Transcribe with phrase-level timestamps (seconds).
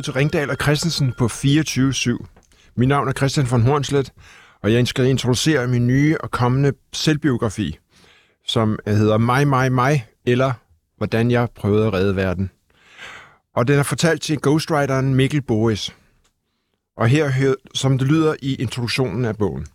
[0.00, 2.26] Lytter til Ringdal og Christensen på 24-7.
[2.76, 4.12] Mit navn er Christian von Hornslet,
[4.62, 7.78] og jeg skal introducere min nye og kommende selvbiografi,
[8.46, 10.52] som hedder Mig, mig, mig, eller
[10.96, 12.50] Hvordan jeg prøvede at redde verden.
[13.56, 15.96] Og den er fortalt til ghostwriteren Mikkel Boris.
[16.96, 19.66] Og her, som det lyder i introduktionen af bogen.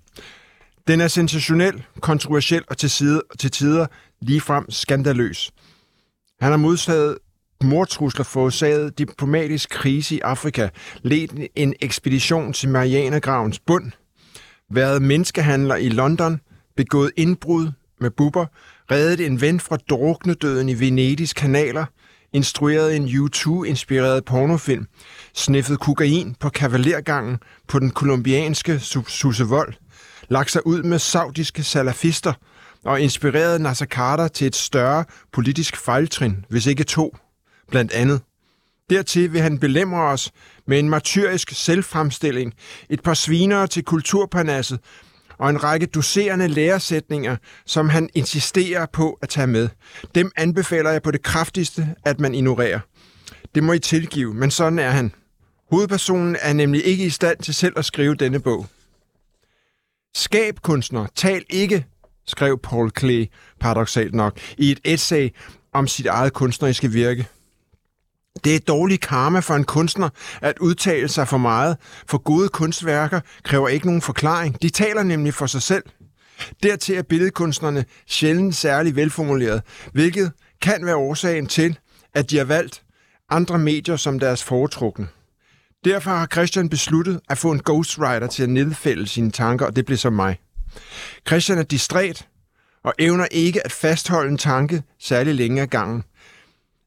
[0.88, 3.88] Den er sensationel, kontroversiel og til, side, til tider
[4.22, 5.52] ligefrem skandaløs.
[6.40, 7.18] Han har modtaget
[7.64, 10.70] mordtrusler forårsaget diplomatisk krise i Afrika,
[11.02, 13.92] ledt en ekspedition til Marianergravens bund,
[14.72, 16.40] været menneskehandler i London,
[16.76, 18.46] begået indbrud med buber,
[18.92, 21.86] reddet en ven fra druknedøden i Venedigs kanaler,
[22.34, 24.88] instrueret en U2-inspireret pornofilm,
[25.34, 29.74] sniffet kokain på kavalergangen på den kolumbianske Susevold,
[30.30, 32.34] lagt sig ud med saudiske salafister
[32.86, 37.16] og inspireret Nasser Carter til et større politisk fejltrin, hvis ikke to
[37.70, 38.22] blandt andet.
[38.90, 40.32] Dertil vil han belemre os
[40.68, 42.54] med en martyrisk selvfremstilling,
[42.90, 44.80] et par svinere til kulturparnasset
[45.38, 49.70] og en række doserende læresætninger, som han insisterer på at tage med.
[50.16, 52.80] Dem anbefaler jeg på det kraftigste, at man ignorerer.
[53.56, 55.12] Det må I tilgive, men sådan er han.
[55.72, 58.66] Hovedpersonen er nemlig ikke i stand til selv at skrive denne bog.
[60.16, 61.86] Skab kunstner, tal ikke,
[62.28, 63.28] skrev Paul Klee
[63.60, 65.30] paradoxalt nok i et essay
[65.74, 67.28] om sit eget kunstneriske virke.
[68.44, 70.10] Det er dårlig karma for en kunstner
[70.42, 74.62] at udtale sig for meget, for gode kunstværker kræver ikke nogen forklaring.
[74.62, 75.84] De taler nemlig for sig selv.
[76.64, 79.62] Dertil er billedkunstnerne sjældent særlig velformuleret,
[79.94, 81.78] hvilket kan være årsagen til,
[82.14, 82.84] at de har valgt
[83.30, 85.08] andre medier som deres foretrukne.
[85.86, 89.86] Derfor har Christian besluttet at få en ghostwriter til at nedfælde sine tanker, og det
[89.86, 90.40] blev så mig.
[91.28, 92.28] Christian er distræt
[92.84, 96.04] og evner ikke at fastholde en tanke særlig længe ad gangen.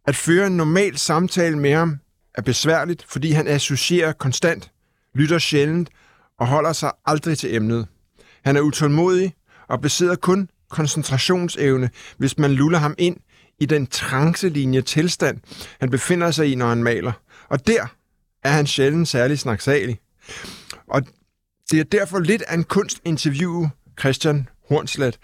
[0.08, 1.96] At føre en normal samtale med ham
[2.34, 4.70] er besværligt, fordi han associerer konstant,
[5.14, 5.88] lytter sjældent
[6.38, 7.86] og holder sig aldrig til emnet.
[8.44, 9.34] Han er utålmodig
[9.68, 13.16] og besidder kun koncentrationsevne, hvis man luller ham ind
[13.60, 15.40] i den trancelinje tilstand,
[15.80, 17.12] han befinder sig i, når han maler.
[17.48, 17.86] Og der
[18.44, 19.98] er han sjældent særlig snaksalig.
[20.86, 21.02] Og
[21.70, 23.68] det er derfor lidt af en kunstinterview,
[24.00, 25.18] Christian Hornslet,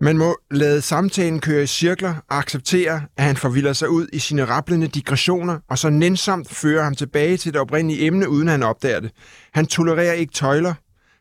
[0.00, 4.18] man må lade samtalen køre i cirkler og acceptere, at han forvilder sig ud i
[4.18, 8.62] sine rapplende digressioner, og så nænsomt fører ham tilbage til det oprindelige emne, uden han
[8.62, 9.10] opdager det.
[9.52, 10.74] Han tolererer ikke tøjler.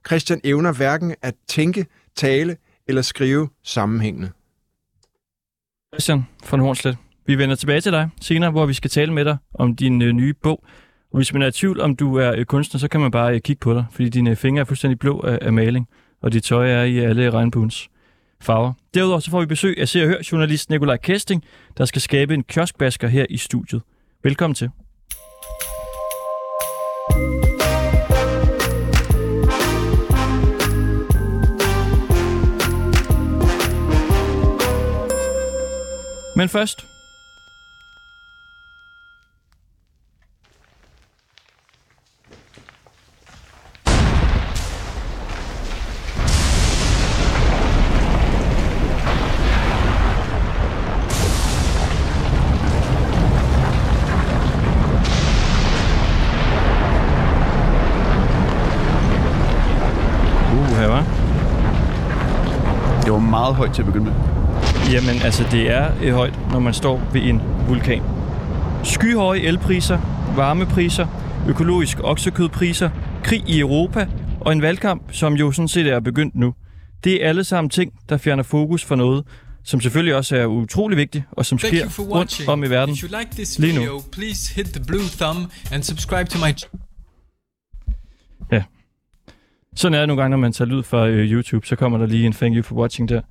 [0.08, 1.86] Christian evner hverken at tænke,
[2.16, 2.58] tale
[2.88, 4.30] eller skrive sammenhængende.
[5.94, 9.38] Christian von Hornslet, vi vender tilbage til dig senere, hvor vi skal tale med dig
[9.54, 10.64] om din øh, nye bog.
[11.12, 13.36] Og hvis man er i tvivl, om du er øh, kunstner, så kan man bare
[13.36, 15.88] øh, kigge på dig, fordi dine fingre er fuldstændig blå af, af maling,
[16.22, 17.90] og dit tøj er i alle regnbuens
[18.44, 18.74] farver.
[18.94, 21.44] Derudover så får vi besøg af Se og Hør journalist Nikolaj Kesting,
[21.78, 23.82] der skal skabe en kioskbasker her i studiet.
[24.24, 24.70] Velkommen til.
[36.36, 36.88] Men først
[63.54, 64.14] meget højt til at begynde med?
[64.92, 68.02] Jamen, altså, det er højt, når man står ved en vulkan.
[68.84, 70.00] Skyhøje elpriser,
[70.36, 71.08] varmepriser,
[71.50, 72.90] økologisk oksekødpriser,
[73.24, 74.08] krig i Europa
[74.42, 76.54] og en valgkamp, som jo sådan set er begyndt nu.
[77.04, 79.24] Det er alle sammen ting, der fjerner fokus for noget,
[79.64, 83.18] som selvfølgelig også er utrolig vigtigt, og som sker rundt om i verden If you
[83.20, 84.02] like this video, lige nu.
[84.12, 86.54] Please hit the blue thumb and subscribe to my.
[89.76, 92.06] Sådan er det nogle gange, når man tager lyd fra øh, YouTube, så kommer der
[92.06, 93.22] lige en thank you for watching der.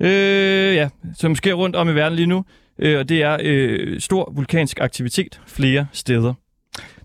[0.00, 2.44] Øh, ja, som sker rundt om i verden lige nu,
[2.78, 6.34] øh, og det er øh, stor vulkansk aktivitet flere steder.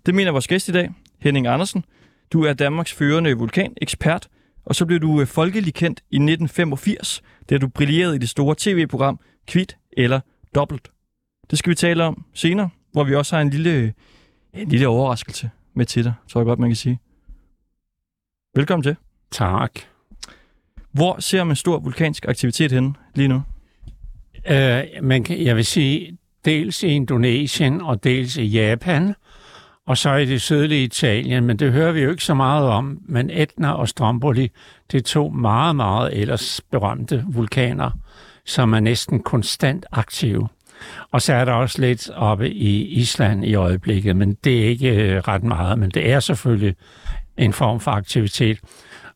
[0.06, 0.90] Det mener vores gæst i dag,
[1.20, 1.84] Henning Andersen.
[2.32, 4.28] Du er Danmarks førende vulkanekspert,
[4.66, 8.54] og så blev du øh, folkelig kendt i 1985, da du brillerede i det store
[8.58, 10.20] tv-program Kvit eller
[10.54, 10.90] Dobbelt.
[11.50, 13.90] Det skal vi tale om senere, hvor vi også har en lille, øh,
[14.54, 16.98] en lille overraskelse med til dig, tror jeg godt, man kan sige.
[18.56, 18.96] Velkommen til.
[19.30, 19.70] Tak.
[20.92, 23.42] Hvor ser man stor vulkansk aktivitet henne lige nu?
[24.50, 29.14] Uh, man jeg vil sige, dels i Indonesien og dels i Japan,
[29.86, 32.98] og så i det sydlige Italien, men det hører vi jo ikke så meget om.
[33.02, 34.50] Men Etna og Stromboli,
[34.92, 37.90] det er to meget, meget ellers berømte vulkaner,
[38.46, 40.48] som er næsten konstant aktive.
[41.10, 44.90] Og så er der også lidt oppe i Island i øjeblikket, men det er ikke
[44.90, 46.74] øh, ret meget, men det er selvfølgelig
[47.36, 48.60] en form for aktivitet.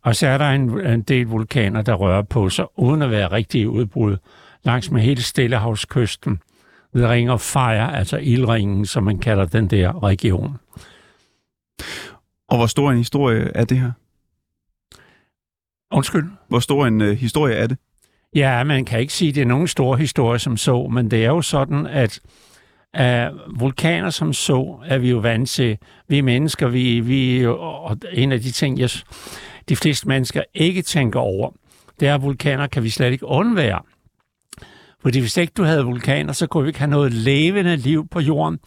[0.02, 3.32] Og så er der en, en del vulkaner, der rører på sig, uden at være
[3.32, 4.16] rigtige udbrud,
[4.62, 6.38] langs med hele Stillehavskysten,
[6.92, 10.56] ved Ring of Fire, altså ildringen, som man kalder den der region.
[12.48, 13.92] Og hvor stor en historie er det her?
[15.90, 16.30] Undskyld?
[16.48, 17.78] Hvor stor en øh, historie er det?
[18.34, 21.24] Ja, man kan ikke sige, at det er nogen stor historie som så, men det
[21.24, 22.20] er jo sådan, at
[23.00, 25.78] uh, vulkaner som så er vi jo vant til.
[26.08, 28.90] Vi mennesker, vi, vi og en af de ting, jeg,
[29.68, 31.50] de fleste mennesker ikke tænker over,
[32.00, 33.80] det er, at vulkaner kan vi slet ikke undvære.
[35.02, 38.20] Fordi hvis ikke du havde vulkaner, så kunne vi ikke have noget levende liv på
[38.20, 38.58] jorden.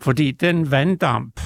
[0.00, 1.40] Fordi den vanddamp,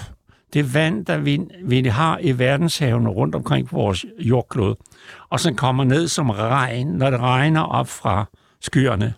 [0.53, 4.77] det vand, der vi, vi har i verdenshavene rundt omkring på vores jordklode,
[5.31, 8.25] og som kommer ned som regn, når det regner op fra
[8.61, 9.15] skyerne,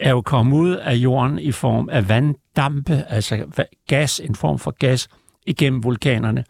[0.00, 4.70] er jo kommet ud af jorden i form af vanddampe, altså gas, en form for
[4.70, 5.08] gas,
[5.46, 6.44] igennem vulkanerne.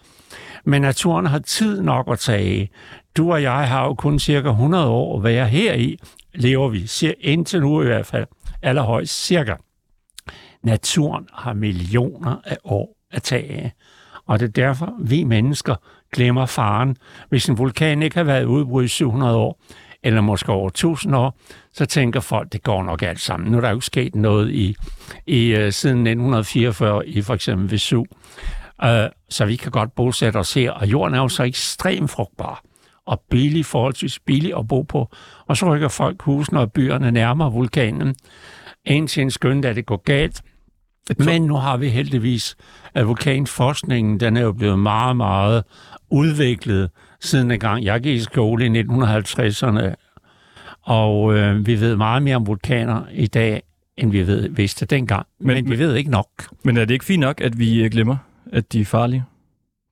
[0.64, 2.70] Men naturen har tid nok at tage
[3.16, 5.98] Du og jeg har jo kun cirka 100 år at være her i,
[6.34, 6.90] lever vi,
[7.20, 8.26] indtil nu i hvert fald,
[8.62, 9.54] allerhøjst cirka.
[10.62, 13.72] Naturen har millioner af år at tage af.
[14.26, 15.74] Og det er derfor, vi mennesker
[16.12, 16.96] glemmer faren.
[17.28, 19.60] Hvis en vulkan ikke har været udbrudt i 700 år,
[20.04, 21.38] eller måske over 1000 år,
[21.72, 23.52] så tænker folk, det går nok alt sammen.
[23.52, 24.76] Nu er der jo ikke sket noget i,
[25.26, 28.06] i uh, siden 1944 i for eksempel Vesuv.
[28.82, 28.88] Uh,
[29.28, 32.62] så vi kan godt bosætte os her, og jorden er jo så ekstremt frugtbar
[33.06, 35.14] og billig, forholdsvis billig at bo på.
[35.46, 38.14] Og så rykker folk husene og byerne nærmere vulkanen,
[38.84, 40.42] indtil en skønt, at det går galt.
[41.18, 42.56] Men nu har vi heldigvis,
[42.94, 45.64] at vulkanforskningen, den er jo blevet meget, meget
[46.10, 46.90] udviklet
[47.24, 47.84] siden en gang.
[47.84, 49.94] Jeg gik i skole i 1950'erne,
[50.82, 53.62] og øh, vi ved meget mere om vulkaner i dag,
[53.96, 55.26] end vi ved, vidste dengang.
[55.40, 56.28] Men, men vi ved ikke nok.
[56.64, 58.16] Men er det ikke fint nok, at vi øh, glemmer,
[58.52, 59.24] at de er farlige?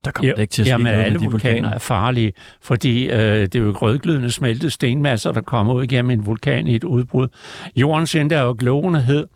[0.05, 1.51] Der kommer jo, ikke til at ske jamen, noget alle de vulkaner.
[1.51, 6.11] vulkaner er farlige, fordi øh, det er jo grødglødende smeltede stenmasser, der kommer ud igennem
[6.11, 7.27] en vulkan i et udbrud.
[7.75, 9.27] Jordens ende er jo glående hed,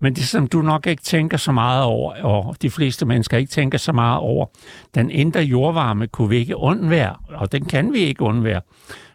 [0.00, 3.50] men det som du nok ikke tænker så meget over, og de fleste mennesker ikke
[3.50, 4.46] tænker så meget over,
[4.94, 8.60] den indre jordvarme kunne vi ikke undvære, og den kan vi ikke undvære,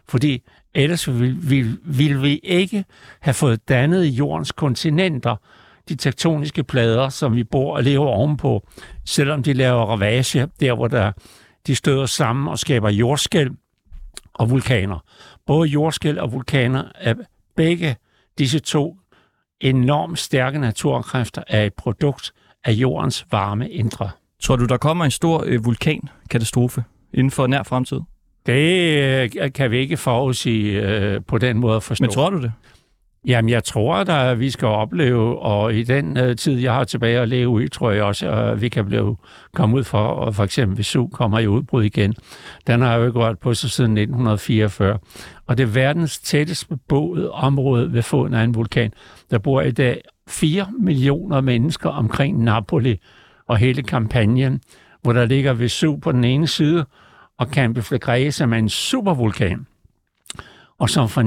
[0.08, 0.42] fordi
[0.74, 2.84] ellers ville, ville, ville vi ikke
[3.20, 5.36] have fået dannet jordens kontinenter,
[5.88, 8.68] de tektoniske plader, som vi bor og lever ovenpå,
[9.04, 11.12] selvom de laver ravage, der hvor der,
[11.66, 13.50] de støder sammen og skaber jordskæl
[14.34, 15.04] og vulkaner.
[15.46, 17.14] Både jordskæl og vulkaner er
[17.56, 17.96] begge
[18.38, 18.96] disse to
[19.62, 22.32] enormt stærke naturkræfter er et produkt
[22.64, 24.10] af jordens varme indre.
[24.42, 28.00] Tror du, der kommer en stor øh, vulkankatastrofe inden for nær fremtid?
[28.46, 32.02] Det øh, kan vi ikke forudsige øh, på den måde at forstå.
[32.02, 32.52] Men tror du det?
[33.26, 37.18] Jamen, jeg tror, at vi skal opleve, og i den øh, tid, jeg har tilbage
[37.18, 39.16] at leve i, tror jeg også, at vi kan blive,
[39.54, 42.14] komme ud for, og for eksempel hvis SU kommer i udbrud igen.
[42.66, 44.98] Den har jo ikke rørt på sig siden 1944.
[45.46, 48.92] Og det er verdens tættest beboede område ved foden af en vulkan.
[49.30, 53.00] Der bor i dag 4 millioner mennesker omkring Napoli
[53.48, 54.60] og hele kampagnen,
[55.02, 56.84] hvor der ligger Vesuv på den ene side,
[57.38, 59.66] og Campi Flegrei, som er en supervulkan
[60.82, 61.22] og som for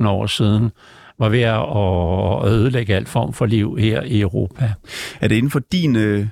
[0.00, 0.70] 39.000 år siden
[1.18, 4.72] var ved at ødelægge alt form for liv her i Europa.
[5.20, 6.26] Er det inden for din øh,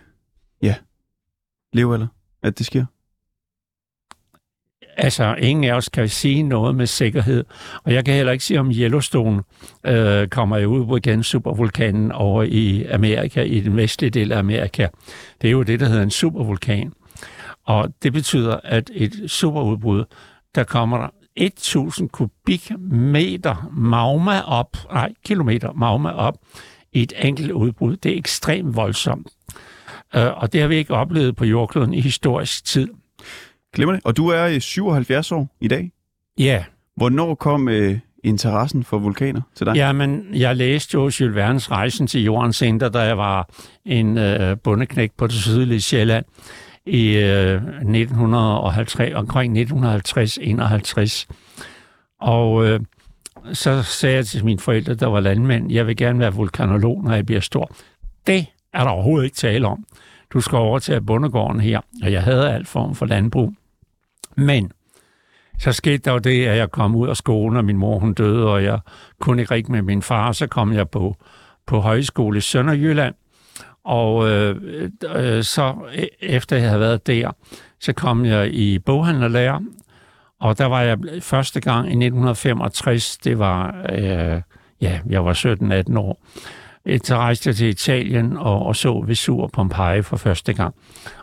[0.63, 0.75] ja,
[1.73, 2.07] levealder,
[2.43, 2.85] at det sker?
[4.97, 7.45] Altså, ingen af os kan sige noget med sikkerhed.
[7.85, 9.43] Og jeg kan heller ikke sige, om Yellowstone
[9.87, 14.39] øh, kommer jo ud på igen supervulkanen over i Amerika, i den vestlige del af
[14.39, 14.89] Amerika.
[15.43, 16.93] Det er jo det, der hedder en supervulkan.
[17.67, 20.05] Og det betyder, at et superudbrud,
[20.55, 26.35] der kommer der 1000 kubikmeter magma op, nej, kilometer magma op
[26.93, 27.97] i et enkelt udbrud.
[27.97, 29.29] Det er ekstremt voldsomt.
[30.17, 32.89] Uh, og det har vi ikke oplevet på jordkloden i historisk tid.
[33.75, 34.05] Glemmer det.
[34.05, 35.93] Og du er 77 år i dag?
[36.39, 36.65] Ja.
[36.97, 39.75] Hvornår kom uh, interessen for vulkaner til dig?
[39.77, 43.49] Jamen, jeg læste jo Jules Verne's Rejsen til Jordens Center, da jeg var
[43.85, 46.25] en uh, bundeknæk på det sydlige Sjælland
[46.87, 51.27] i øh, 1950, omkring 1950-51.
[52.21, 52.81] Og øh,
[53.53, 57.15] så sagde jeg til mine forældre, der var landmænd, jeg vil gerne være vulkanolog, når
[57.15, 57.71] jeg bliver stor.
[58.27, 59.85] Det er der overhovedet ikke tale om.
[60.33, 63.53] Du skal overtage bundegården her, og jeg havde alt form for landbrug.
[64.37, 64.73] Men
[65.59, 68.15] så skete der jo det, at jeg kom ud af skolen, og min mor hun
[68.15, 68.79] døde, og jeg
[69.21, 70.33] kunne ikke rigtig med min far.
[70.33, 71.17] Så kom jeg på,
[71.67, 73.15] på højskole i Sønderjylland,
[73.85, 74.57] og øh,
[75.15, 77.31] øh, så e, efter jeg havde været der,
[77.81, 79.61] så kom jeg i boghandlerlærer,
[80.41, 84.41] og der var jeg første gang i 1965, det var, øh,
[84.81, 85.33] ja, jeg var
[85.93, 86.23] 17-18 år,
[87.05, 90.75] så rejste jeg til Italien og, og så Vesuv og Pompeji for første gang.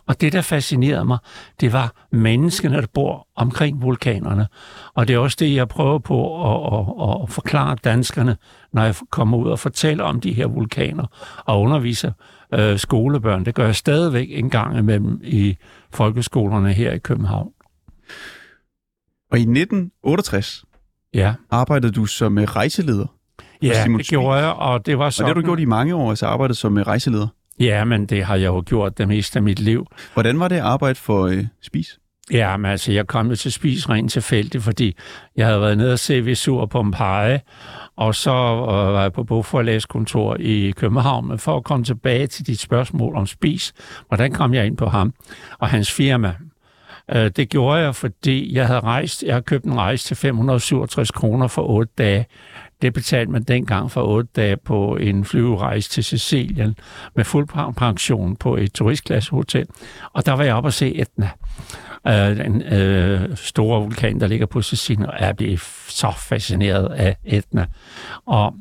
[0.08, 1.18] Og det, der fascinerede mig,
[1.60, 4.48] det var menneskene, der bor omkring vulkanerne.
[4.94, 8.38] Og det er også det, jeg prøver på at, at, at forklare danskerne,
[8.74, 11.06] når jeg kommer ud og fortæller om de her vulkaner
[11.46, 12.12] og underviser
[12.54, 13.46] øh, skolebørn.
[13.46, 15.58] Det gør jeg stadigvæk en gang imellem i
[15.92, 17.52] folkeskolerne her i København.
[19.32, 20.64] Og i 1968
[21.14, 23.06] Ja, arbejdede du som øh, rejseleder.
[23.62, 25.28] ja det gjorde jeg, og det var Og sådan...
[25.30, 27.28] det har du gjort i mange år, altså arbejdet som øh, rejseleder.
[27.60, 29.88] Ja, men det har jeg jo gjort det meste af mit liv.
[30.14, 32.00] Hvordan var det at arbejde for øh, Spis?
[32.32, 34.96] Ja, men altså, jeg kom jo til spis rent tilfældigt, fordi
[35.36, 37.40] jeg havde været nede og se Vesur Pompeji,
[37.96, 42.48] og så øh, var jeg på bogforlæskontor i København, men for at komme tilbage til
[42.48, 43.74] dit spørgsmål om spis,
[44.08, 45.14] hvordan kom jeg ind på ham
[45.60, 46.36] og hans firma?
[47.12, 51.12] Øh, det gjorde jeg, fordi jeg havde rejst, jeg havde købt en rejse til 567
[51.12, 52.26] kroner for 8 dage.
[52.82, 56.76] Det betalte man dengang for 8 dage på en flyverejse til Sicilien
[57.16, 59.68] med fuld pension på et turistklassehotel.
[60.14, 61.30] Og der var jeg oppe og se Etna
[62.08, 67.18] øh, den øh, store vulkan, der ligger på Sicilien, og jeg blev så fascineret af
[67.26, 67.66] Etna.
[68.26, 68.56] Og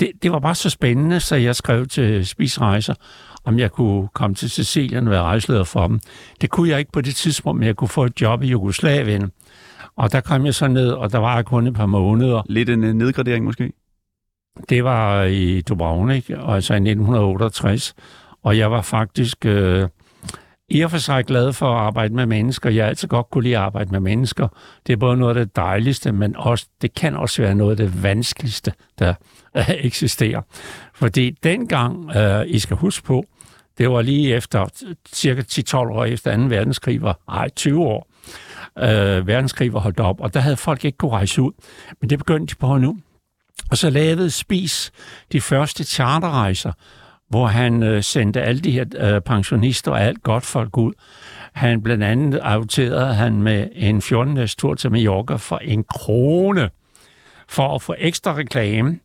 [0.00, 2.94] det, det var bare så spændende, så jeg skrev til Spisrejser,
[3.44, 6.00] om jeg kunne komme til Sicilien og være rejseleder for dem.
[6.40, 9.30] Det kunne jeg ikke på det tidspunkt, men jeg kunne få et job i Jugoslavien.
[9.96, 12.42] Og der kom jeg så ned, og der var jeg kun et par måneder.
[12.46, 13.72] Lidt en øh, nedgradering måske?
[14.68, 17.94] Det var i Dubrovnik, altså i 1968.
[18.42, 19.88] Og jeg var faktisk øh,
[20.70, 22.70] i og for sig glad for at arbejde med mennesker.
[22.70, 24.48] Jeg har altid godt kunne lide at arbejde med mennesker.
[24.86, 27.76] Det er både noget af det dejligste, men også, det kan også være noget af
[27.76, 29.14] det vanskeligste, der
[29.88, 30.42] eksisterer.
[30.94, 33.24] Fordi dengang, øh, I skal huske på,
[33.78, 34.66] det var lige efter,
[35.12, 36.42] cirka 10-12 år efter 2.
[36.42, 38.08] verdenskrig, var, ej, 20 år,
[38.78, 41.52] øh, verdenskrig var holdt op, og der havde folk ikke kunne rejse ud.
[42.00, 42.98] Men det begyndte de på nu.
[43.70, 44.92] Og så lavede Spis
[45.32, 46.72] de første charterrejser,
[47.30, 50.92] hvor han øh, sendte alle de her øh, pensionister og alt godt folk ud.
[51.52, 56.70] Han blandt andet afterede han med en 14 dages tur til Mallorca for en krone
[57.48, 58.98] for at få ekstra reklame.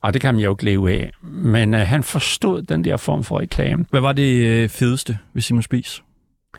[0.00, 1.10] Og det kan man jo ikke leve af.
[1.22, 3.86] Men øh, han forstod den der form for reklame.
[3.90, 6.02] Hvad var det øh, fedeste ved Simon Spies?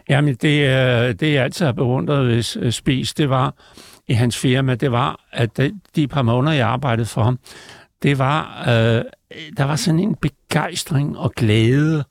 [0.10, 3.54] Jamen, det, øh, det jeg altid har beundret ved øh, Spis, det var
[4.08, 7.40] i hans firma, det var, at de, de par måneder, jeg arbejdede for ham,
[8.06, 9.04] det var, øh,
[9.58, 12.04] der var sådan en begejstring og glæde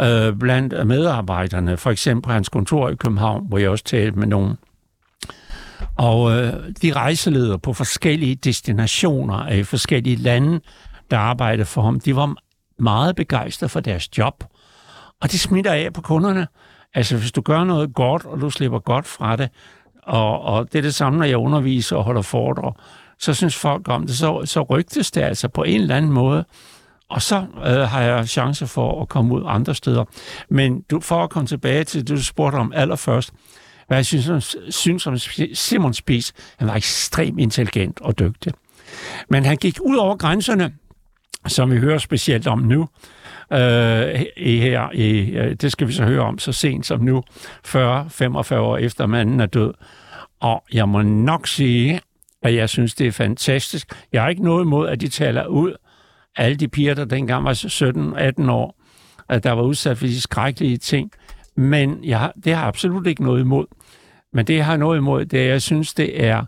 [0.00, 1.76] øh, blandt medarbejderne.
[1.76, 4.58] For eksempel hans kontor i København, hvor jeg også talte med nogen.
[5.96, 6.52] Og øh,
[6.82, 10.60] de rejseleder på forskellige destinationer i forskellige lande,
[11.10, 12.34] der arbejdede for ham, de var
[12.78, 14.44] meget begejstrede for deres job.
[15.20, 16.46] Og det smitter af på kunderne.
[16.94, 19.48] Altså, hvis du gør noget godt, og du slipper godt fra det,
[20.02, 22.72] og, og det er det samme, når jeg underviser og holder foredrag,
[23.22, 26.44] så synes folk om det, så, så rygtes det altså på en eller anden måde.
[27.08, 30.04] Og så øh, har jeg chance for at komme ud andre steder.
[30.48, 33.32] Men du, for at komme tilbage til det, du spurgte om allerførst,
[33.86, 35.18] hvad jeg synes, om, synes om
[35.54, 38.52] Simon Spies, han var ekstremt intelligent og dygtig.
[39.28, 40.72] Men han gik ud over grænserne,
[41.46, 42.88] som vi hører specielt om nu,
[43.52, 47.22] øh, i her, i, øh, det skal vi så høre om så sent som nu,
[47.66, 49.74] 40-45 år efter manden er død.
[50.40, 52.00] Og jeg må nok sige,
[52.44, 53.92] og jeg synes, det er fantastisk.
[54.12, 55.74] Jeg har ikke noget imod, at de taler ud,
[56.36, 57.52] alle de piger, der dengang var
[58.44, 58.82] 17-18 år,
[59.28, 61.10] at der var udsat for de skrækkelige ting.
[61.56, 63.66] Men jeg har, det har absolut ikke noget imod.
[64.32, 66.44] Men det, jeg har noget imod, det er, at jeg synes, det er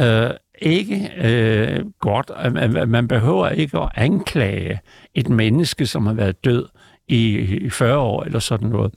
[0.00, 2.30] øh, ikke øh, godt.
[2.36, 4.80] at Man behøver ikke at anklage
[5.14, 6.66] et menneske, som har været død
[7.08, 8.94] i, i 40 år eller sådan noget.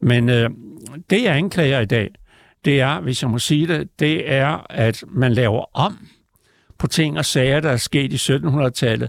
[0.00, 0.50] Men øh,
[1.10, 2.10] det, jeg anklager i dag,
[2.64, 5.98] det er, hvis jeg må sige det, det er, at man laver om
[6.78, 9.08] på ting og sager, der er sket i 1700-tallet.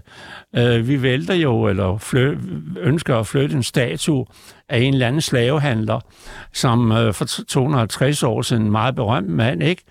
[0.56, 2.38] Øh, vi vælter jo, eller flø,
[2.80, 4.26] ønsker at flytte en statue
[4.68, 6.00] af en eller anden slavehandler,
[6.52, 9.82] som øh, for 250 år siden, en meget berømt mand, ikke?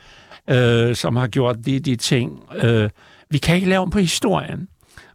[0.49, 2.39] Øh, som har gjort de, de ting.
[2.63, 2.89] Øh,
[3.29, 4.67] vi kan ikke lave om på historien.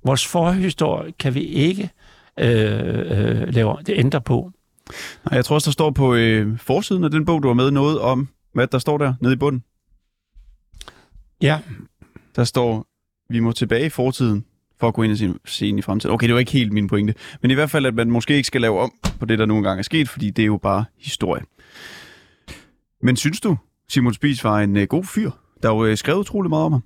[0.05, 1.91] Vores forhistorie kan vi ikke
[2.41, 4.51] øh, øh, lave, det ændrer på.
[5.25, 7.71] Nej, jeg tror også, der står på øh, forsiden af den bog, du har med,
[7.71, 9.65] noget om, hvad der står der nede i bunden.
[11.43, 11.61] Ja,
[12.37, 12.87] Der står,
[13.33, 14.45] vi må tilbage i fortiden
[14.81, 16.15] for at gå ind og se, ind i fremtiden.
[16.15, 17.15] Okay, det var ikke helt min pointe.
[17.43, 19.65] Men i hvert fald, at man måske ikke skal lave om på det, der nogle
[19.69, 21.43] gange er sket, fordi det er jo bare historie.
[23.03, 23.57] Men synes du,
[23.89, 25.31] Simon Spies var en øh, god fyr?
[25.63, 26.83] Der er jo øh, skrevet utrolig meget om ham.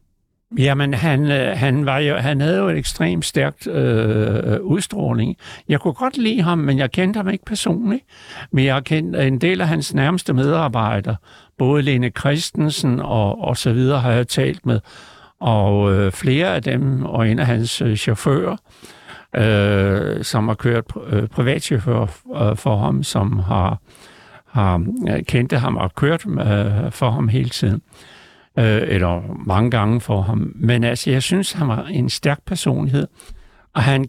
[0.59, 5.37] Jamen, han, øh, han, var jo, han havde jo et ekstremt stærkt øh, udstråling.
[5.69, 8.03] Jeg kunne godt lide ham, men jeg kendte ham ikke personligt.
[8.51, 11.17] Men jeg kendte øh, en del af hans nærmeste medarbejdere,
[11.59, 14.81] både Lene Christensen og, og så videre, har jeg talt med.
[15.41, 18.57] Og øh, flere af dem, og en af hans øh, chauffører,
[19.37, 23.79] øh, som har kørt øh, privatchauffør øh, for ham, som har,
[24.47, 27.83] har øh, kendte ham og kørt øh, for ham hele tiden.
[27.85, 28.14] Øh,
[28.59, 30.53] øh, eller mange gange for ham.
[30.55, 33.07] Men altså, jeg synes, han var en stærk personlighed.
[33.75, 34.07] Og han,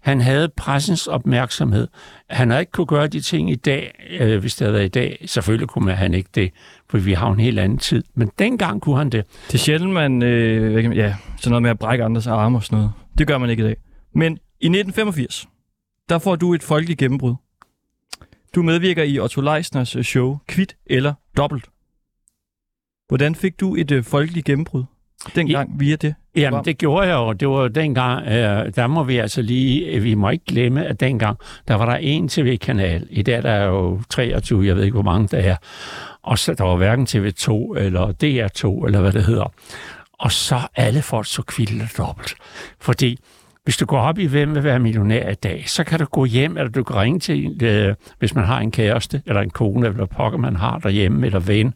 [0.00, 1.88] han havde pressens opmærksomhed.
[2.30, 4.88] Han har ikke kunne gøre de ting i dag, øh, hvis det havde været i
[4.88, 5.24] dag.
[5.26, 6.50] Selvfølgelig kunne han ikke det,
[6.90, 8.04] for vi har en helt anden tid.
[8.14, 9.24] Men dengang kunne han det.
[9.46, 10.22] Det er sjældent, man...
[10.22, 12.92] Øh, ja, sådan noget med at brække andres arme og sådan noget.
[13.18, 13.76] Det gør man ikke i dag.
[14.14, 15.48] Men i 1985,
[16.08, 17.34] der får du et folkeligt gennembrud.
[18.54, 21.64] Du medvirker i Otto Leisners show Kvit eller Dobbelt.
[23.10, 24.84] Hvordan fik du et øh, folkeligt gennembrud
[25.34, 26.14] dengang via det?
[26.36, 26.64] Jamen, program?
[26.64, 27.32] det gjorde jeg jo.
[27.32, 31.38] Det var dengang, øh, der må vi altså lige, vi må ikke glemme, at dengang,
[31.68, 33.06] der var der en tv-kanal.
[33.10, 35.56] I dag der er jo 23, jeg ved ikke, hvor mange der er.
[36.22, 39.52] Og så der var hverken TV2 eller DR2, eller hvad det hedder.
[40.12, 42.34] Og så alle folk så kvildt og dobbelt.
[42.80, 43.18] Fordi
[43.70, 46.24] hvis du går op i, hvem vil være millionær i dag, så kan du gå
[46.24, 49.50] hjem, eller du kan ringe til, en, øh, hvis man har en kæreste, eller en
[49.50, 51.74] kone, eller pokker man har derhjemme, eller ven,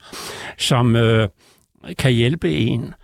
[0.59, 1.29] som øh,
[1.99, 2.95] kan hjælpe en.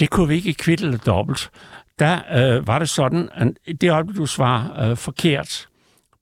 [0.00, 1.50] Det kunne vi ikke i kvitt eller dobbelt.
[1.98, 5.66] Der øh, var det sådan, at det øjeblik, du svarer øh, forkert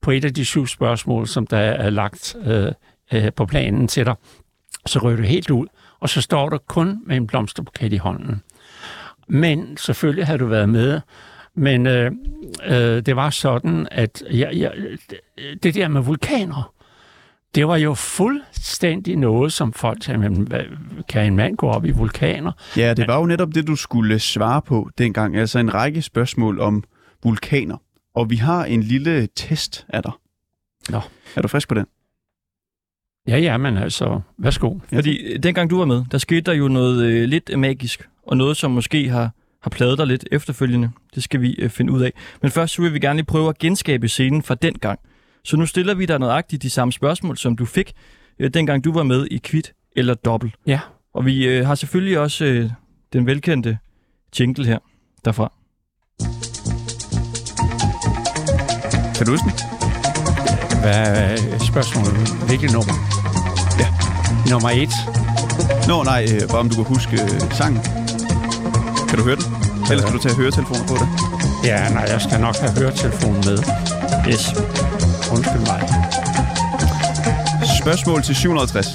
[0.01, 2.71] på et af de syv spørgsmål, som der er lagt øh,
[3.13, 4.15] øh, på planen til dig,
[4.85, 5.67] så ryger du helt ud,
[5.99, 8.41] og så står du kun med en blomsterbuket i hånden.
[9.27, 11.01] Men selvfølgelig har du været med,
[11.55, 12.11] men øh,
[12.65, 14.73] øh, det var sådan, at jeg, jeg,
[15.63, 16.73] det der med vulkaner,
[17.55, 20.51] det var jo fuldstændig noget, som folk sagde, men
[21.09, 22.51] kan en mand gå op i vulkaner?
[22.77, 25.37] Ja, det var jo netop det, du skulle svare på dengang.
[25.37, 26.83] Altså en række spørgsmål om
[27.23, 27.77] vulkaner.
[28.15, 30.11] Og vi har en lille test af dig.
[30.89, 30.99] Nå.
[31.35, 31.85] Er du frisk på den?
[33.27, 34.79] Ja, ja, men altså, værsgo.
[34.93, 38.57] Fordi dengang du var med, der skete der jo noget øh, lidt magisk, og noget,
[38.57, 39.31] som måske har,
[39.63, 40.91] har pladet dig lidt efterfølgende.
[41.15, 42.11] Det skal vi øh, finde ud af.
[42.41, 44.99] Men først så vil vi gerne lige prøve at genskabe scenen fra den gang.
[45.43, 47.93] Så nu stiller vi dig nøjagtigt de samme spørgsmål, som du fik,
[48.39, 50.55] øh, dengang du var med i Kvit eller Dobbelt.
[50.67, 50.79] Ja.
[51.13, 52.69] Og vi øh, har selvfølgelig også øh,
[53.13, 53.77] den velkendte
[54.39, 54.79] jingle her
[55.25, 55.53] derfra.
[59.17, 59.53] Kan du huske den?
[60.81, 62.27] Hvad er spørgsmålet?
[62.47, 62.93] Hvilket nummer?
[63.79, 63.87] Ja.
[64.51, 64.93] Nummer et.
[65.87, 68.02] Nå, nej, øh, bare om du kan huske øh, sangen.
[69.13, 69.55] Kan du høre den?
[69.91, 71.07] Eller skal du tage høretelefoner på det?
[71.63, 73.57] Ja, nej, jeg skal nok have høretelefonen med.
[74.29, 74.43] Yes.
[75.31, 75.81] Undskyld mig.
[77.81, 78.87] Spørgsmål til 760.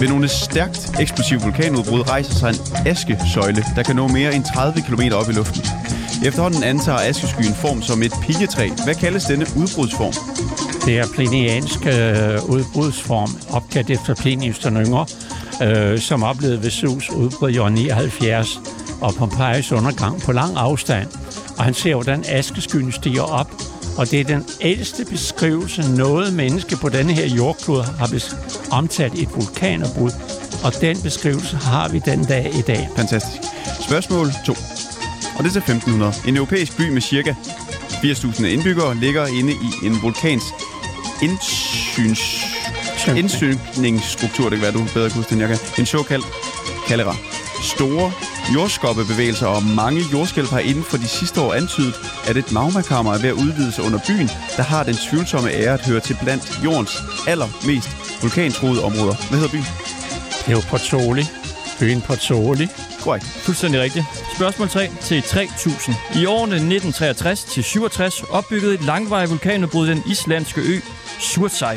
[0.00, 4.82] Ved nogle stærkt eksplosive vulkanudbrud rejser sig en askesøjle, der kan nå mere end 30
[4.82, 5.62] km op i luften.
[6.26, 8.68] Efterhånden antager askeskyen form som et pigetræ.
[8.84, 10.14] Hvad kaldes denne udbrudsform?
[10.84, 15.06] Det er pliniansk øh, udbrudsform, opkaldt efter Plinius den yngre,
[15.62, 18.60] øh, som oplevede Vesus udbrud i år 79
[19.00, 21.08] og Pompejus undergang på lang afstand.
[21.58, 23.50] Og han ser, hvordan askeskyen stiger op,
[23.98, 28.10] og det er den ældste beskrivelse, noget menneske på denne her jordklode har
[28.70, 30.10] omtalt et vulkanudbrud.
[30.64, 32.88] Og den beskrivelse har vi den dag i dag.
[32.96, 33.42] Fantastisk.
[33.80, 34.52] Spørgsmål 2.
[35.38, 36.12] Og det er til 1500.
[36.28, 37.34] En europæisk by med cirka
[37.88, 40.42] 80.000 indbyggere ligger inde i en vulkans
[41.22, 42.20] indsyns...
[43.16, 45.58] indsynningsstruktur, det kan være, du bedre kan huske, end jeg kan.
[45.78, 46.26] En såkaldt
[46.88, 47.35] kaldera.
[47.62, 48.12] Store
[48.54, 51.94] jordskoppebevægelser og mange jordskælv har inden for de sidste år antydet,
[52.28, 55.74] at et magmakammer er ved at udvide sig under byen, der har den tvivlsomme ære
[55.74, 57.90] at høre til blandt jordens allermest
[58.22, 59.28] vulkantroede områder.
[59.28, 59.66] Hvad hedder byen?
[60.38, 61.24] Det er jo Pozzoli.
[61.80, 62.68] Byen Pozzoli.
[63.00, 63.24] Korrekt.
[63.24, 64.04] Fuldstændig rigtigt.
[64.36, 65.96] Spørgsmål 3 til 3000.
[66.16, 70.80] I årene 1963 til 67 opbyggede et langvarigt vulkanudbrud den islandske ø
[71.20, 71.76] Surtsey.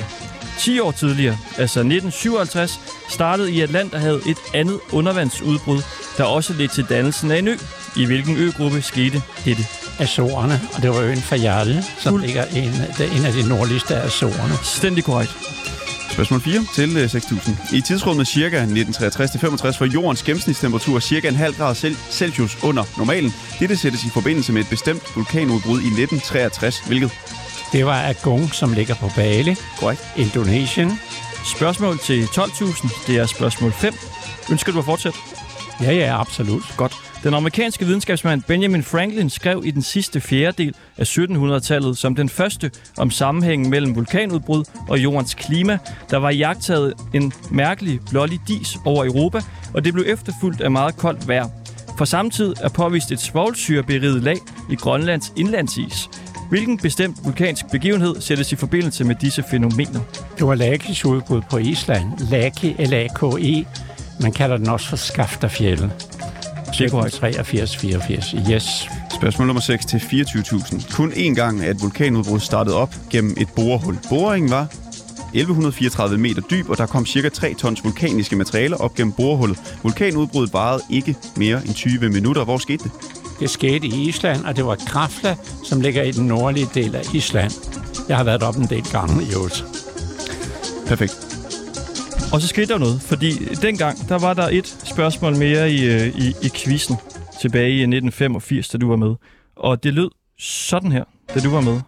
[0.60, 5.82] 10 år tidligere, altså 1957, startede i Atlanterhavet et andet undervandsudbrud,
[6.18, 7.56] der også ledte til dannelsen af en ø.
[7.96, 9.66] I hvilken øgruppe skete dette?
[10.00, 13.50] Azorerne, og det var øen Fayal, som Fuld- ligger en, det er en af de
[13.50, 14.54] nordligste af Azorerne.
[14.64, 15.32] Stændig korrekt.
[16.12, 17.76] Spørgsmål 4 til øh, 6.000.
[17.76, 18.66] I tidsrummet ca.
[18.66, 21.28] 1963-65 var jordens gennemsnitstemperatur ca.
[21.28, 23.34] en halv grad cel- Celsius under normalen.
[23.60, 27.12] Dette sættes i forbindelse med et bestemt vulkanudbrud i 1963, hvilket
[27.72, 30.14] Det var Agung, som ligger på Bali, korrekt.
[30.18, 30.92] Indonesien.
[31.56, 33.08] Spørgsmål til 12.000.
[33.08, 33.94] Det er spørgsmål 5.
[34.52, 35.18] Ønsker du at fortsætte?
[35.82, 36.74] Ja, ja, absolut.
[36.78, 36.94] Godt.
[37.24, 42.72] Den amerikanske videnskabsmand Benjamin Franklin skrev i den sidste fjerdedel af 1700-tallet som den første
[42.98, 45.78] om sammenhængen mellem vulkanudbrud og jordens klima.
[46.10, 49.42] Der var jagtaget en mærkelig blålig dis over Europa,
[49.74, 51.50] og det blev efterfulgt af meget koldt vejr.
[51.98, 54.38] For samtidig er påvist et svovlsyreberiget lag
[54.70, 56.10] i Grønlands indlandsis.
[56.50, 60.00] Hvilken bestemt vulkansk begivenhed sættes i forbindelse med disse fænomener?
[60.38, 62.06] Det var Lakis udbrud på Island.
[62.32, 63.66] Laki, L-A-K-E.
[64.22, 65.92] Man kalder den også for Skaftafjellet.
[66.78, 67.16] Det er korrekt.
[67.16, 68.36] 83, 84.
[68.52, 68.90] Yes.
[69.16, 70.96] Spørgsmål nummer 6 til 24.000.
[70.96, 73.98] Kun én gang er et vulkanudbrud startet op gennem et borehul.
[74.10, 74.68] Boringen var
[75.34, 79.60] 1134 meter dyb, og der kom cirka 3 tons vulkaniske materialer op gennem borehullet.
[79.84, 82.44] Vulkanudbruddet varede ikke mere end 20 minutter.
[82.44, 82.92] Hvor skete det?
[83.40, 87.04] Det skete i Island, og det var Krafla, som ligger i den nordlige del af
[87.14, 87.52] Island.
[88.10, 89.66] Jeg har været op en del gange i øvrigt.
[90.88, 91.30] Perfekt.
[92.34, 96.08] Og så skete der noget, fordi dengang, der var der et spørgsmål mere i, øh,
[96.08, 96.96] i, i quizzen
[97.42, 99.16] tilbage i 1985, da du var med.
[99.56, 101.80] Og det lød sådan her, da du var med.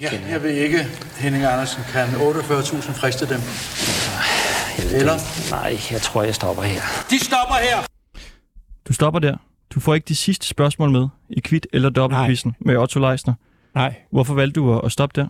[0.00, 0.78] Ja, jeg ved ikke,
[1.16, 3.40] Henning Andersen, kan 48.000 friste dem?
[4.98, 5.16] Eller?
[5.50, 6.82] Nej, jeg tror, jeg stopper her.
[7.10, 7.95] De stopper her!
[8.88, 9.36] Du stopper der.
[9.74, 13.34] Du får ikke de sidste spørgsmål med i kvit eller dobbeltquizzen med Otto Leisner.
[13.74, 15.26] Nej, Hvorfor valgte du at- stoppe der?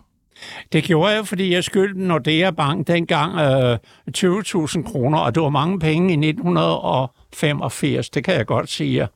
[0.73, 3.77] det gjorde jeg, fordi jeg skyldte Nordea Bank dengang øh,
[4.17, 9.07] 20.000 kroner, og det var mange penge i 1985, det kan jeg godt sige.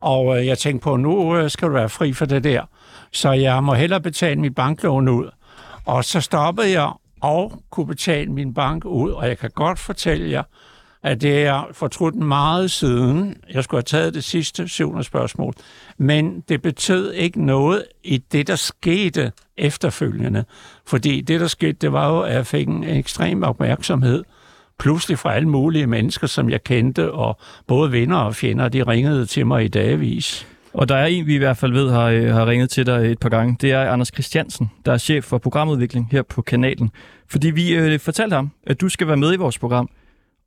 [0.00, 2.62] Og øh, jeg tænkte på, nu øh, skal du være fri for det der.
[3.12, 5.30] Så jeg må hellere betale mit banklån ud.
[5.84, 6.90] Og så stoppede jeg
[7.20, 10.42] og kunne betale min bank ud, og jeg kan godt fortælle jer,
[11.02, 13.36] at det er fortrudt meget siden.
[13.54, 15.54] Jeg skulle have taget det sidste syvende spørgsmål.
[15.98, 20.44] Men det betød ikke noget i det, der skete efterfølgende.
[20.86, 24.24] Fordi det, der skete, det var jo, at jeg fik en ekstrem opmærksomhed
[24.78, 29.26] pludselig fra alle mulige mennesker, som jeg kendte, og både venner og fjender, de ringede
[29.26, 30.46] til mig i dagvis.
[30.74, 33.12] Og der er en, vi i hvert fald ved har, øh, har ringet til dig
[33.12, 33.56] et par gange.
[33.60, 36.90] Det er Anders Christiansen, der er chef for programudvikling her på kanalen.
[37.28, 39.90] Fordi vi øh, fortalte ham, at du skal være med i vores program.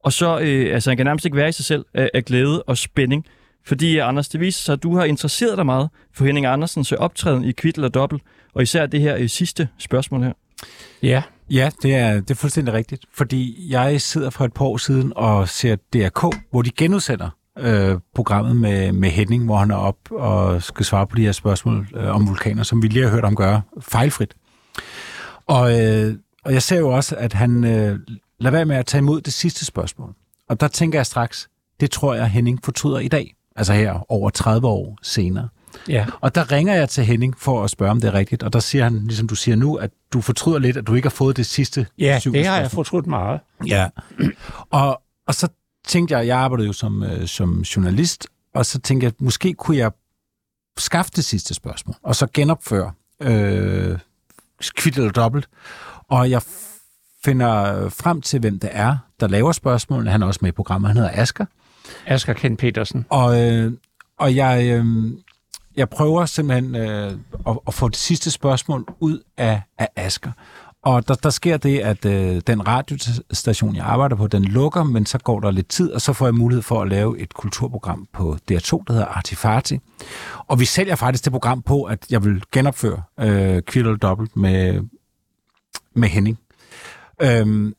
[0.05, 2.63] Og så, øh, altså han kan nærmest ikke være i sig selv af, af glæde
[2.63, 3.25] og spænding.
[3.65, 6.91] Fordi, øh, Anders, det viser sig, at du har interesseret dig meget for Henning Andersens
[6.91, 8.23] optræden i Kvittel eller Dobbelt.
[8.53, 10.33] Og især det her øh, sidste spørgsmål her.
[11.03, 13.05] Ja, Ja, det er, det er fuldstændig rigtigt.
[13.13, 17.95] Fordi jeg sidder for et par år siden og ser DRK, hvor de genudsætter øh,
[18.15, 21.87] programmet med, med Henning, hvor han er op og skal svare på de her spørgsmål
[21.95, 24.35] øh, om vulkaner, som vi lige har hørt om gøre fejlfrit.
[25.47, 26.15] Og, øh,
[26.45, 27.99] og jeg ser jo også, at han øh,
[28.39, 30.13] lader være med at tage imod det sidste spørgsmål.
[30.49, 33.35] Og der tænker jeg straks, det tror jeg, Henning fortryder i dag.
[33.55, 35.49] Altså her over 30 år senere.
[35.87, 36.05] ja.
[36.21, 38.43] Og der ringer jeg til Henning for at spørge, om det er rigtigt.
[38.43, 41.05] Og der siger han, ligesom du siger nu, at du fortryder lidt, at du ikke
[41.05, 43.39] har fået det sidste Ja, syvende det har jeg fortrudt meget.
[43.67, 43.89] Ja.
[44.69, 45.47] Og, og så
[45.87, 49.77] tænkte jeg, jeg arbejdede jo som, øh, som journalist, og så tænkte jeg, måske kunne
[49.77, 49.91] jeg
[50.77, 53.99] skaffe det sidste spørgsmål, og så genopføre øh,
[54.75, 55.49] kvitt eller dobbelt.
[56.09, 56.41] Og jeg
[57.25, 60.11] finder frem til, hvem det er, der laver spørgsmålene.
[60.11, 60.89] Han er også med i programmet.
[60.89, 61.45] Han hedder Asger.
[62.05, 63.05] Asger Kent Petersen.
[63.09, 63.71] Og, øh,
[64.19, 64.85] og jeg, øh,
[65.75, 67.11] jeg prøver simpelthen øh,
[67.47, 70.31] at, at få det sidste spørgsmål ud af, af Asker.
[70.83, 75.05] Og der, der sker det, at øh, den radiostation, jeg arbejder på, den lukker, men
[75.05, 78.07] så går der lidt tid, og så får jeg mulighed for at lave et kulturprogram
[78.13, 79.79] på DR2, der hedder Artifati.
[80.47, 84.81] Og vi sælger faktisk det program på, at jeg vil genopføre øh, Kvitt Dobbelt med,
[85.95, 86.39] med Henning.
[87.21, 87.73] Øhm,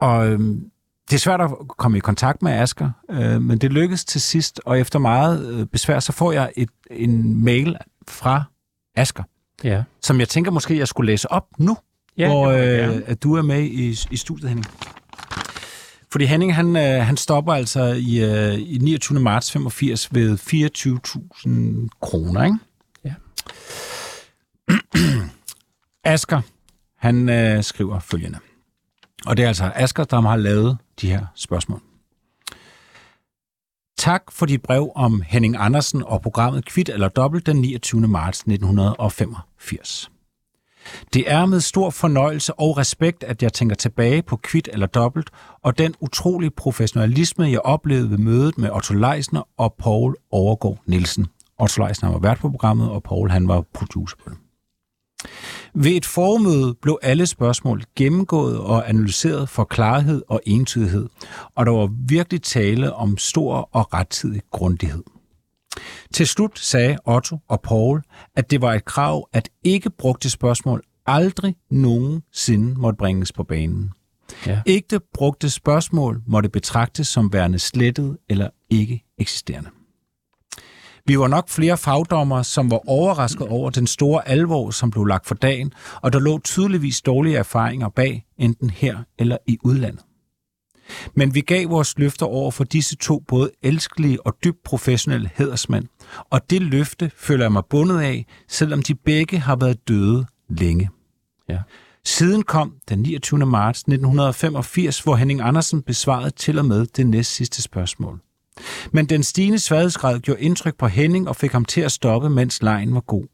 [0.00, 0.70] og øhm,
[1.10, 4.60] det er svært at komme i kontakt med Asker, øh, men det lykkedes til sidst,
[4.64, 7.76] og efter meget øh, besvær, så får jeg et, en mail
[8.08, 8.42] fra
[8.96, 9.22] Asker,
[9.64, 9.82] Ja.
[10.02, 11.76] som jeg tænker måske, jeg skulle læse op nu,
[12.18, 14.66] Ja, hvor øh, at du er med i, i studiet, Henning.
[16.12, 19.20] Fordi Henning, han, øh, han stopper altså i, øh, i 29.
[19.20, 22.58] marts 85 ved 24.000 kroner, ikke?
[23.04, 23.14] Ja.
[26.14, 26.40] Asker,
[27.04, 28.38] han øh, skriver følgende.
[29.26, 31.80] Og det er altså Asger, der har lavet de her spørgsmål.
[33.98, 38.00] Tak for dit brev om Henning Andersen og programmet Kvit eller Dobbelt den 29.
[38.00, 40.10] marts 1985.
[41.14, 45.30] Det er med stor fornøjelse og respekt, at jeg tænker tilbage på Kvit eller Dobbelt
[45.62, 51.26] og den utrolige professionalisme, jeg oplevede ved mødet med Otto Leisner og Paul Overgaard Nielsen.
[51.58, 54.38] Otto Leisner var vært på programmet, og Paul han var producer på det.
[55.74, 61.08] Ved et formøde blev alle spørgsmål gennemgået og analyseret for klarhed og entydighed,
[61.54, 65.02] og der var virkelig tale om stor og rettidig grundighed.
[66.14, 68.02] Til slut sagde Otto og Paul,
[68.36, 73.90] at det var et krav, at ikke brugte spørgsmål aldrig nogensinde måtte bringes på banen.
[74.46, 74.62] Ja.
[74.66, 79.70] Ikke brugte spørgsmål måtte betragtes som værende slettet eller ikke eksisterende.
[81.06, 85.26] Vi var nok flere fagdommere, som var overrasket over den store alvor, som blev lagt
[85.26, 90.04] for dagen, og der lå tydeligvis dårlige erfaringer bag, enten her eller i udlandet.
[91.14, 95.84] Men vi gav vores løfter over for disse to både elskelige og dybt professionelle hædersmænd,
[96.30, 100.90] og det løfte føler jeg mig bundet af, selvom de begge har været døde længe.
[101.48, 101.58] Ja.
[102.04, 103.46] Siden kom den 29.
[103.46, 108.20] marts 1985, hvor Henning Andersen besvarede til og med det næst sidste spørgsmål.
[108.92, 112.62] Men den stigende sværhedsgrad gjorde indtryk på Henning og fik ham til at stoppe, mens
[112.62, 113.26] lejen var god.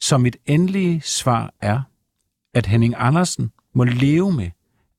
[0.00, 1.80] Så mit endelige svar er,
[2.54, 4.50] at Henning Andersen må leve med,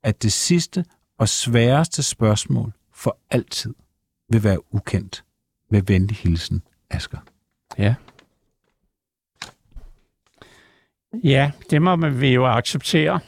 [0.03, 0.85] at det sidste
[1.17, 3.73] og sværeste spørgsmål for altid
[4.29, 5.23] vil være ukendt.
[5.69, 7.17] Med venlig hilsen, Asger.
[7.77, 7.95] Ja.
[11.23, 13.19] Ja, det må man vi jo acceptere.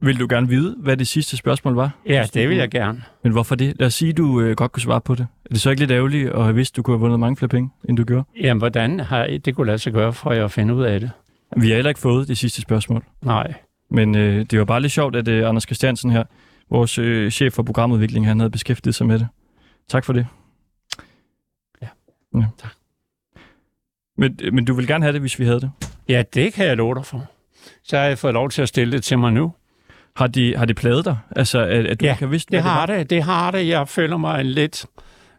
[0.00, 1.90] Vil du gerne vide, hvad det sidste spørgsmål var?
[2.06, 3.02] Ja, det vil jeg gerne.
[3.22, 3.76] Men hvorfor det?
[3.78, 5.26] Lad os sige, du øh, godt kunne svare på det.
[5.44, 7.36] Er det så ikke lidt ærgerligt at have vidst, at du kunne have vundet mange
[7.36, 8.24] flere penge, end du gjorde?
[8.40, 11.10] Jamen, hvordan har I det kunne lade sig gøre for at finde ud af det?
[11.56, 13.04] Vi har heller ikke fået det sidste spørgsmål.
[13.22, 13.54] Nej.
[13.90, 16.24] Men øh, det var bare lidt sjovt, at øh, Anders Christiansen her,
[16.70, 19.28] vores øh, chef for programudvikling, han havde beskæftiget sig med det.
[19.88, 20.26] Tak for det.
[21.82, 21.88] Ja.
[22.34, 22.44] ja.
[22.58, 22.72] Tak.
[24.16, 25.70] Men, øh, men du vil gerne have det, hvis vi havde det?
[26.08, 27.26] Ja, det kan jeg love dig for.
[27.84, 29.52] Så har jeg fået lov til at stille det til mig nu.
[30.18, 31.16] Har de, har de pladet dig?
[31.36, 33.68] Altså, at, at du Ja, ikke har vidst, Det hvad har det, det har det.
[33.68, 34.86] Jeg føler mig lidt...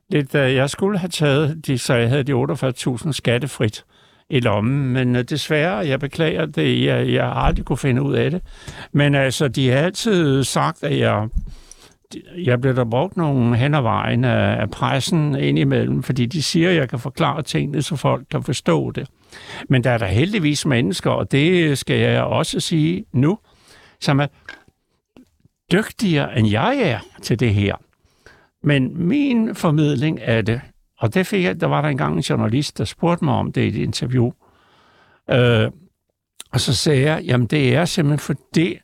[0.10, 3.84] lidt uh, jeg skulle have taget, de, så jeg havde de 48.000 skattefrit
[4.30, 8.14] i lommen, men uh, desværre, jeg beklager det, jeg, jeg har aldrig kunne finde ud
[8.14, 8.42] af det.
[8.92, 11.28] Men altså, de har altid sagt, at jeg,
[12.38, 16.70] jeg bliver der brugt nogle hen ad vejen af, af pressen indimellem, fordi de siger,
[16.70, 19.08] at jeg kan forklare tingene, så folk kan forstå det.
[19.70, 23.40] Men der er der heldigvis mennesker, og det skal jeg også sige nu,
[24.02, 24.28] som er
[25.72, 27.76] dygtigere end jeg er til det her.
[28.64, 30.62] Men min formidling af det,
[31.00, 33.62] og det fik jeg, der var der engang en journalist, der spurgte mig om det
[33.62, 34.32] i et interview.
[35.30, 35.72] Øh,
[36.52, 38.80] og så sagde jeg, jamen det er simpelthen fordi,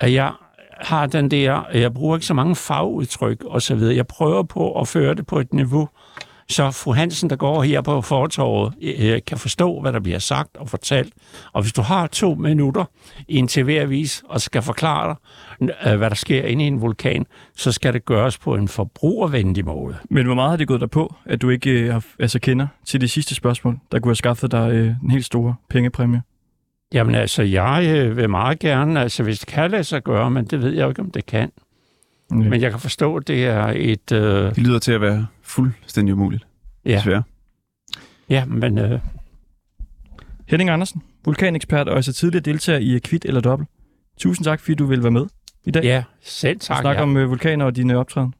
[0.00, 0.32] at jeg
[0.80, 3.96] har den der, jeg bruger ikke så mange fagudtryk og så videre.
[3.96, 5.88] Jeg prøver på at føre det på et niveau,
[6.48, 10.56] så fru Hansen, der går her på fortorvet, øh, kan forstå, hvad der bliver sagt
[10.56, 11.14] og fortalt.
[11.52, 12.84] Og hvis du har to minutter
[13.28, 15.16] i en tv-avis og skal forklare
[15.60, 18.68] dig, øh, hvad der sker inde i en vulkan, så skal det gøres på en
[18.68, 19.96] forbrugervenlig måde.
[20.10, 23.00] Men hvor meget har det gået dig på, at du ikke øh, altså, kender til
[23.00, 26.22] det sidste spørgsmål, der kunne have skaffet dig øh, en helt store pengepræmie?
[26.92, 30.44] Jamen altså, jeg øh, vil meget gerne, altså hvis det kan lade sig gøre, men
[30.44, 31.50] det ved jeg jo ikke, om det kan.
[32.30, 32.48] Okay.
[32.48, 34.12] Men jeg kan forstå, at det er et...
[34.12, 36.46] Øh, Det lyder til at være fuldstændig umuligt,
[36.84, 37.22] ja, desværre.
[38.28, 39.00] ja, men øh,
[40.46, 43.70] Henning Andersen, vulkanekspert og altså tidligere deltager i Kvit eller Dobbelt.
[44.18, 45.26] Tusind tak, fordi du vil være med
[45.64, 45.84] i dag.
[45.84, 46.80] ja, selv tak.
[46.80, 47.02] Snak ja.
[47.02, 48.34] om øh, vulkaner og dine optræden.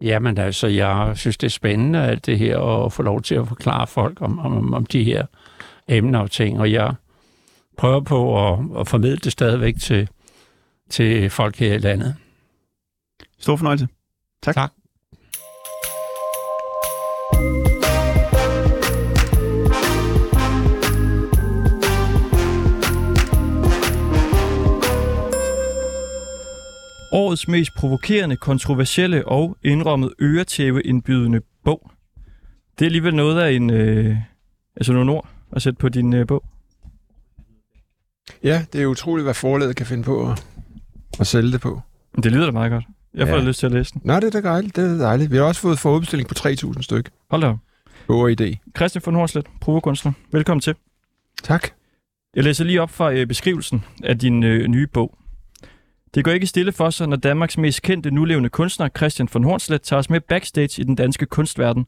[0.00, 3.48] Jamen altså, jeg synes, det er spændende alt det her, at få lov til at
[3.48, 5.26] forklare folk om, om, om de her
[5.88, 6.94] emner og ting, og jeg
[7.78, 10.08] prøver på at, at formidle det stadigvæk til,
[10.90, 12.14] til folk her i landet.
[13.40, 13.88] Stor fornøjelse.
[14.42, 14.54] Tak.
[14.54, 14.72] tak.
[27.12, 31.90] Årets mest provokerende, kontroversielle og indrømmet øretæveindbydende bog.
[32.78, 34.16] Det er alligevel noget af en, øh,
[34.76, 36.44] altså nogle ord at sætte på din øh, bog.
[38.42, 40.46] Ja, det er utroligt, hvad forlaget kan finde på at,
[41.20, 41.80] at sælge det på.
[42.22, 42.84] Det lyder da meget godt.
[43.14, 43.42] Jeg får Ja.
[43.44, 44.00] lyst til at læse den.
[44.04, 44.76] Nå, det er da dejligt.
[44.76, 45.30] Det er dejligt.
[45.32, 47.10] Vi har også fået forudbestilling på 3.000 styk.
[47.30, 47.58] Hold da op.
[48.06, 48.54] Bog idé.
[48.76, 50.12] Christian von Horslet, provokunstner.
[50.32, 50.74] Velkommen til.
[51.42, 51.68] Tak.
[52.36, 55.18] Jeg læser lige op fra øh, beskrivelsen af din øh, nye bog.
[56.14, 59.82] Det går ikke stille for sig, når Danmarks mest kendte nulevende kunstner, Christian von Hornslet,
[59.82, 61.86] tager os med backstage i den danske kunstverden.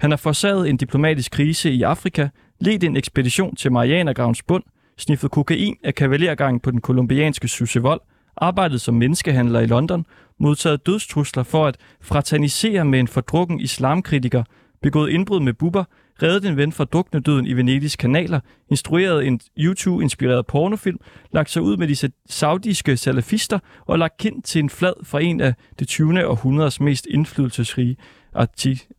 [0.00, 2.28] Han har forsaget en diplomatisk krise i Afrika,
[2.60, 4.62] ledt en ekspedition til Marianergravens bund,
[4.98, 8.00] sniffet kokain af kavalergangen på den kolumbianske Susevold,
[8.40, 10.06] arbejdet som menneskehandler i London,
[10.38, 14.44] modtaget dødstrusler for at fraternisere med en fordrukken islamkritiker,
[14.82, 15.84] begået indbrud med buber,
[16.22, 20.98] reddet en ven fra druknedøden i Venedigs kanaler, instrueret en YouTube-inspireret pornofilm,
[21.32, 25.40] lagt sig ud med de saudiske salafister og lagt kind til en flad fra en
[25.40, 26.26] af det 20.
[26.26, 27.96] århundredes mest indflydelsesrige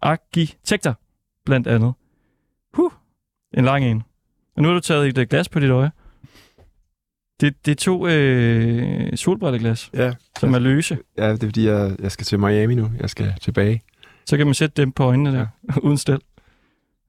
[0.01, 0.93] arkitekter,
[1.45, 1.93] blandt andet.
[2.73, 2.91] Huh,
[3.53, 4.03] en lang en.
[4.55, 5.91] Og nu har du taget et øh, glas på dit øje.
[7.41, 10.97] Det, det er to øh, solbrilleglas, Ja, som er løse.
[11.17, 12.91] ja det er fordi, jeg, jeg skal til Miami nu.
[12.99, 13.81] Jeg skal tilbage.
[14.25, 15.77] Så kan man sætte dem på øjnene der, ja.
[15.87, 16.19] uden stel.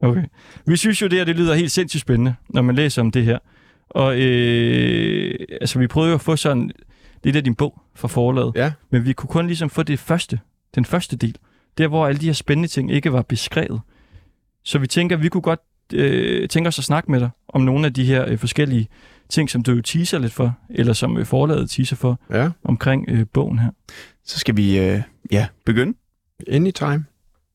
[0.01, 0.25] Okay.
[0.67, 3.25] Vi synes jo, det her det lyder helt sindssygt spændende, når man læser om det
[3.25, 3.39] her.
[3.91, 6.71] Og øh, altså, vi prøvede jo at få sådan
[7.25, 10.41] lidt af din bog fra forlaget, Ja, men vi kunne kun ligesom få det første,
[10.75, 11.37] den første del.
[11.79, 13.81] Der, hvor alle de her spændende ting ikke var beskrevet.
[14.65, 15.61] Så vi tænker, vi kunne godt
[15.93, 18.89] øh, tænke os at snakke med dig om nogle af de her øh, forskellige
[19.33, 22.51] ting, som du jo teaser lidt for, eller som øh, forlaget teaser for, ja.
[22.65, 23.71] omkring øh, bogen her.
[24.25, 25.99] Så skal vi øh, ja, begynde.
[26.49, 27.05] Anytime.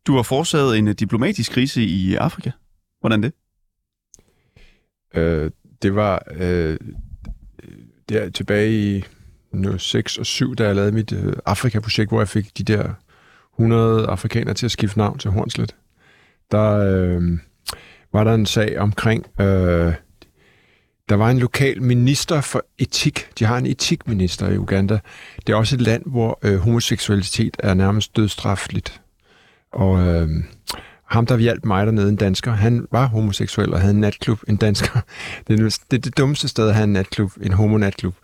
[0.08, 2.52] Du har forsaget en øh, diplomatisk krise i Afrika.
[3.00, 3.34] Hvordan det?
[5.16, 6.24] Øh, det var...
[6.36, 6.78] Øh,
[8.10, 9.04] der tilbage i
[9.52, 12.90] nu, 6 og 7, da jeg lavede mit øh, Afrika-projekt, hvor jeg fik de der
[13.60, 15.76] 100 afrikanere til at skifte navn til Hornslet.
[16.52, 17.40] Der øh,
[18.14, 19.26] var der en sag omkring...
[19.42, 19.94] Øh,
[21.10, 23.28] der var en lokal minister for etik.
[23.40, 25.00] De har en etikminister i Uganda.
[25.48, 29.02] Det er også et land, hvor øh, homoseksualitet er nærmest dødstrafligt.
[29.72, 30.30] Og øh,
[31.06, 34.56] ham, der hjalp mig dernede, en dansker, han var homoseksuel og havde en natklub, en
[34.56, 35.00] dansker.
[35.48, 38.16] Det er det, det, dummeste sted at have en natklub, en homonatklub.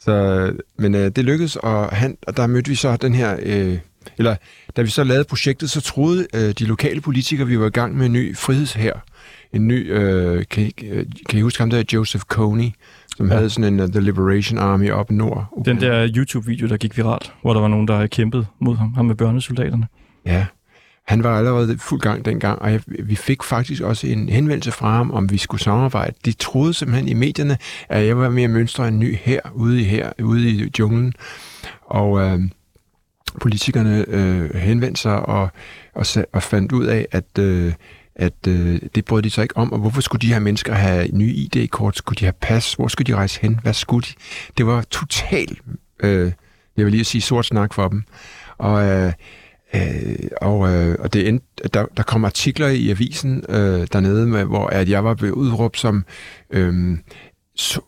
[0.00, 3.36] Så, øh, men øh, det lykkedes, og, han, og der mødte vi så den her...
[3.42, 3.78] Øh,
[4.18, 4.36] eller
[4.76, 7.96] da vi så lavede projektet, så troede øh, de lokale politikere, vi var i gang
[7.96, 9.04] med en ny frihedshær.
[9.52, 12.70] En ny, øh, kan, I, øh, kan I huske ham der, Joseph Kony,
[13.16, 13.34] som ja.
[13.34, 15.62] havde sådan en uh, The Liberation Army op nord.
[15.64, 19.04] Den der YouTube-video, der gik viralt, hvor der var nogen, der kæmpede mod ham, ham
[19.04, 19.86] med børnesoldaterne.
[20.26, 20.46] Ja,
[21.06, 24.96] han var allerede fuld gang dengang, og jeg, vi fik faktisk også en henvendelse fra
[24.96, 26.14] ham, om vi skulle samarbejde.
[26.24, 29.84] De troede simpelthen i medierne, at jeg var at mønstre en ny her ude i
[29.84, 31.12] her, ude i junglen.
[31.86, 32.40] Og øh,
[33.40, 35.48] politikerne øh, henvendte sig og,
[35.94, 37.72] og, og fandt ud af, at, øh,
[38.14, 41.08] at øh, det brød de sig ikke om, og hvorfor skulle de her mennesker have
[41.12, 41.96] nye ID-kort?
[41.96, 42.74] Skulle de have pas?
[42.74, 43.60] Hvor skulle de rejse hen?
[43.62, 44.12] Hvad skulle de?
[44.58, 45.58] Det var totalt,
[46.00, 46.32] øh,
[46.76, 48.02] jeg vil lige sige, sort snak for dem.
[48.58, 49.12] Og, øh,
[49.74, 54.44] øh, og, øh, og det endte, der, der kom artikler i avisen øh, dernede, med,
[54.44, 56.04] hvor at jeg var blevet udråbt som
[56.50, 56.98] øh,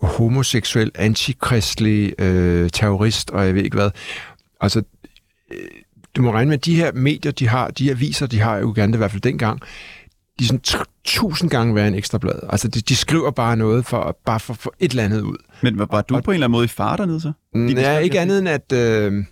[0.02, 3.90] homoseksuel, antikristelig øh, terrorist, og jeg ved ikke hvad.
[4.60, 4.82] Altså,
[6.16, 8.62] du må regne med, at de her medier, de har, de aviser, de har i
[8.62, 9.60] Uganda, i hvert fald dengang,
[10.38, 12.40] de er sådan tusind gange værre en ekstra blad.
[12.50, 15.36] Altså, de, de skriver bare noget for bare for, for et eller andet ud.
[15.62, 17.32] Men var, var du og, på en eller anden måde i far dernede så?
[17.54, 19.24] Nej, ikke andet end, at, øh,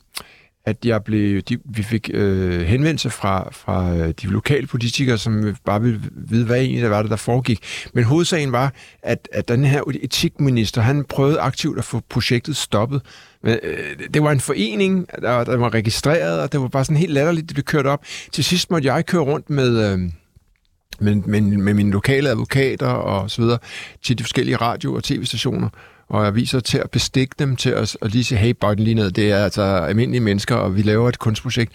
[0.67, 5.57] at jeg blev, de, vi fik øh, henvendelse fra, fra øh, de lokale politikere, som
[5.65, 7.61] bare ville vide, hvad egentlig der var, det, der foregik.
[7.95, 13.03] Men hovedsagen var, at, at den her etikminister, han prøvede aktivt at få projektet stoppet.
[13.43, 16.97] Men, øh, det var en forening, der, der var registreret, og det var bare sådan
[16.97, 18.05] helt latterligt, det blev kørt op.
[18.33, 19.93] Til sidst måtte jeg køre rundt med...
[19.93, 19.99] Øh,
[21.01, 23.59] med, med, med mine lokale advokater og så videre
[24.03, 25.69] til de forskellige radio- og tv-stationer
[26.09, 28.95] og aviser til at bestikke dem til os og lige sige, hey, bøj den lige
[28.95, 31.73] ned, det er altså almindelige mennesker, og vi laver et kunstprojekt.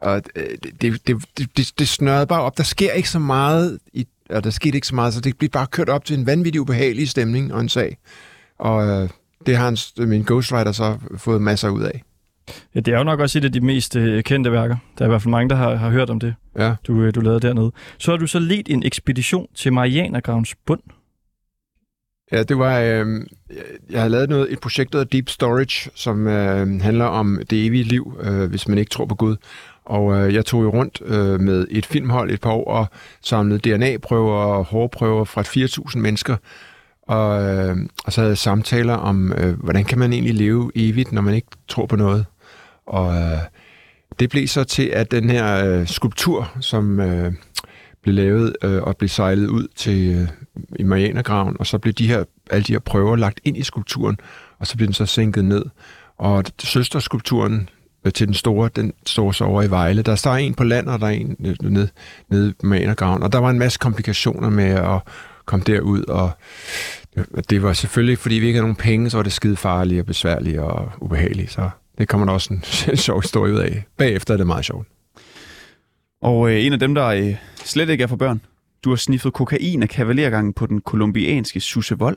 [0.00, 0.44] Og øh,
[0.80, 2.56] det, det, det, det, det snørrede bare op.
[2.58, 5.50] Der sker ikke så meget, i, og der skete ikke så meget, så det blev
[5.50, 7.98] bare kørt op til en vanvittig ubehagelig stemning og en sag.
[8.58, 9.08] Og øh,
[9.46, 12.02] det har en, min ghostwriter så fået masser ud af.
[12.74, 14.76] Ja, det er jo nok også et af de mest øh, kendte værker.
[14.98, 16.74] Der er i hvert fald mange, der har, har hørt om det, ja.
[16.86, 17.72] du, øh, du lavede dernede.
[17.98, 20.80] Så har du så ledt en ekspedition til Marianergravens bund.
[22.32, 22.80] Ja, det var...
[22.80, 23.06] Øh,
[23.90, 27.84] jeg har lavet noget, et projekt, der Deep Storage, som øh, handler om det evige
[27.84, 29.36] liv, øh, hvis man ikke tror på Gud.
[29.84, 32.86] Og øh, jeg tog jo rundt øh, med et filmhold et par år og
[33.22, 36.36] samlede DNA-prøver og hårprøver fra 4.000 mennesker.
[37.06, 41.12] Og, øh, og så havde jeg samtaler om, øh, hvordan kan man egentlig leve evigt,
[41.12, 42.26] når man ikke tror på noget.
[42.86, 43.38] Og øh,
[44.18, 47.32] det blev så til, at den her øh, skulptur, som øh,
[48.02, 50.28] blev lavet øh, og blev sejlet ud til øh,
[50.78, 54.16] i Marianergraven, og så blev de her, alle de her prøver lagt ind i skulpturen,
[54.58, 55.64] og så blev den så sænket ned.
[56.18, 57.68] Og søsterskulpturen
[58.04, 60.02] øh, til den store, den står så over i Vejle.
[60.02, 61.88] Der står en på land, og der er en øh, nede, nede,
[62.28, 63.22] ned i Marianergraven.
[63.22, 65.00] Og der var en masse komplikationer med at
[65.44, 66.30] komme derud, og
[67.50, 70.06] det var selvfølgelig, fordi vi ikke havde nogen penge, så var det skide farligt og
[70.06, 71.52] besværligt og ubehageligt.
[71.52, 72.54] Så det kommer der også
[72.90, 73.84] en sjov historie ud af.
[73.96, 74.88] Bagefter er det meget sjovt.
[76.22, 78.40] Og øh, en af dem, der øh, slet ikke er for børn,
[78.84, 82.16] du har sniffet kokain af kavalergangen på den kolumbianske Susevold.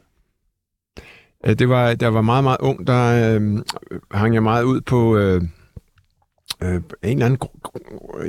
[1.45, 3.63] Det var, der var meget, meget ung, der øh,
[4.11, 5.41] hang jeg meget ud på øh,
[6.61, 7.39] øh, en, eller anden,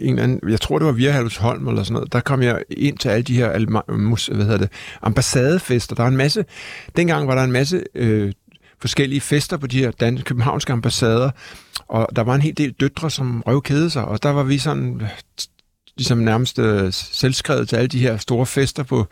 [0.02, 2.62] en eller anden, jeg tror det var via Holm eller sådan noget, der kom jeg
[2.70, 3.48] ind til alle de her
[4.34, 4.70] hvad hedder det,
[5.02, 5.94] ambassadefester.
[5.94, 6.44] Der er en masse,
[6.96, 8.32] dengang var der en masse øh,
[8.80, 11.30] forskellige fester på de her danske københavnske ambassader,
[11.88, 15.02] og der var en hel del døtre, som røvkede sig, og der var vi sådan
[15.96, 19.06] ligesom nærmest øh, selvskrevet til alle de her store fester på,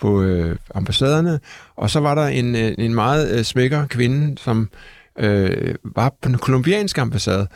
[0.00, 1.40] på øh, ambassaderne.
[1.76, 4.70] Og så var der en, øh, en meget øh, smækker kvinde, som
[5.18, 7.48] øh, var på den kolumbianske ambassade.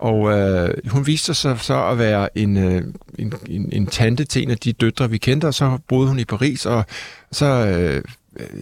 [0.00, 2.82] Og øh, hun viste sig så, så at være en, øh,
[3.18, 6.18] en, en, en tante til en af de døtre, vi kendte, og så boede hun
[6.18, 6.84] i Paris, og
[7.32, 8.02] så, øh,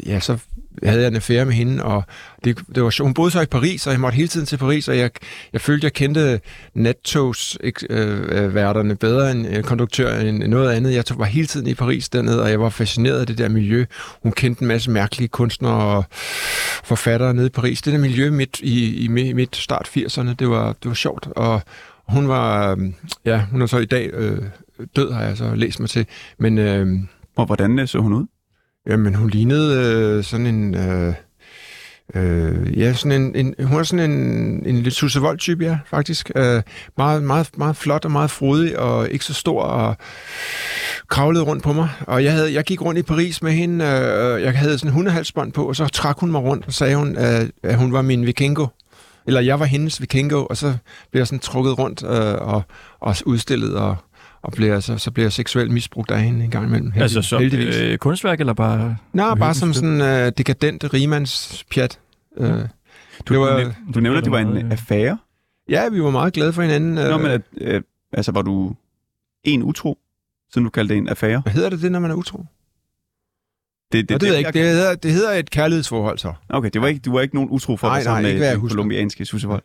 [0.07, 0.39] ja, så
[0.85, 2.03] havde jeg en affære med hende, og
[2.45, 4.89] det, det var Hun boede så i Paris, og jeg måtte hele tiden til Paris,
[4.89, 5.11] og jeg,
[5.53, 6.41] jeg følte, jeg kendte
[6.74, 10.95] nattogsværterne øh, bedre end øh, konduktør end noget andet.
[10.95, 13.85] Jeg var hele tiden i Paris dernede, og jeg var fascineret af det der miljø.
[14.22, 16.05] Hun kendte en masse mærkelige kunstnere og
[16.85, 17.83] forfattere nede i Paris.
[17.83, 21.62] Det der miljø midt i, i midt start 80'erne, det var, det var sjovt, og
[22.09, 22.79] hun var,
[23.24, 24.43] ja, hun er så i dag øh,
[24.97, 26.07] død, har jeg så læst mig til,
[26.39, 26.59] men...
[26.59, 26.99] Øh,
[27.37, 28.26] og hvordan så hun ud?
[28.89, 30.74] Jamen, hun lignede øh, sådan en...
[30.74, 31.14] Øh,
[32.14, 36.30] Øh, ja, sådan en, en, hun er sådan en, en lidt Susse type ja, faktisk.
[36.36, 36.62] Øh,
[36.97, 39.97] meget, meget, meget flot og meget frodig, og ikke så stor, og
[41.09, 41.89] kravlede rundt på mig.
[42.07, 44.95] Og jeg, havde, jeg gik rundt i Paris med hende, øh, jeg havde sådan en
[44.95, 48.03] hundehalsbånd på, og så trak hun mig rundt og sagde, hun, øh, at hun var
[48.03, 48.66] min vikingo.
[49.26, 50.74] Eller jeg var hendes vikingo, og så
[51.11, 52.62] blev jeg sådan trukket rundt øh, og,
[53.01, 53.97] og udstillet, og,
[54.43, 56.86] og blev, så, så blev jeg seksuelt misbrugt af hende en gang imellem.
[56.91, 57.76] Heldig, Altså som heldigvis.
[57.76, 58.97] øh, kunstværk, eller bare...
[59.12, 61.99] Nå, bare som sådan øh, dekadent rigmandspjat.
[62.36, 62.51] Øh,
[63.26, 65.18] Du, det var, du, du nævner, at det var en affære.
[65.68, 66.99] ja, vi var meget glade for hinanden.
[66.99, 67.82] Øh, Nå, men at, øh,
[68.12, 68.74] altså, var du
[69.45, 69.99] en utro,
[70.53, 71.41] siden du kaldte det en affære?
[71.41, 72.39] Hvad hedder det, det, når man er utro?
[72.39, 72.49] Det,
[73.93, 74.53] Det, det, det, jeg ikke.
[74.53, 76.32] Det hedder, det hedder et kærlighedsforhold, så.
[76.49, 78.39] Okay, det var ikke, du var ikke nogen utro for Nej, dig sammen nej, ikke
[78.39, 79.62] hvad med jeg den kolumbianske sussevold.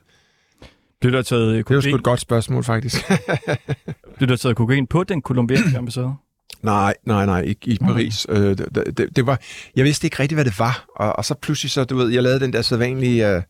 [1.04, 3.12] Blev der taget øh, Det sgu kokain, et godt spørgsmål, faktisk.
[4.18, 6.14] blev der taget kokain på den kolumbianske ambassade?
[6.62, 8.26] nej, nej, nej, ikke i Paris.
[8.30, 9.40] Øh, det, det, det, var,
[9.76, 10.86] jeg vidste ikke rigtigt, hvad det var.
[10.96, 13.36] Og, og så pludselig, så, du ved, jeg lavede den der sædvanlige...
[13.36, 13.42] Øh,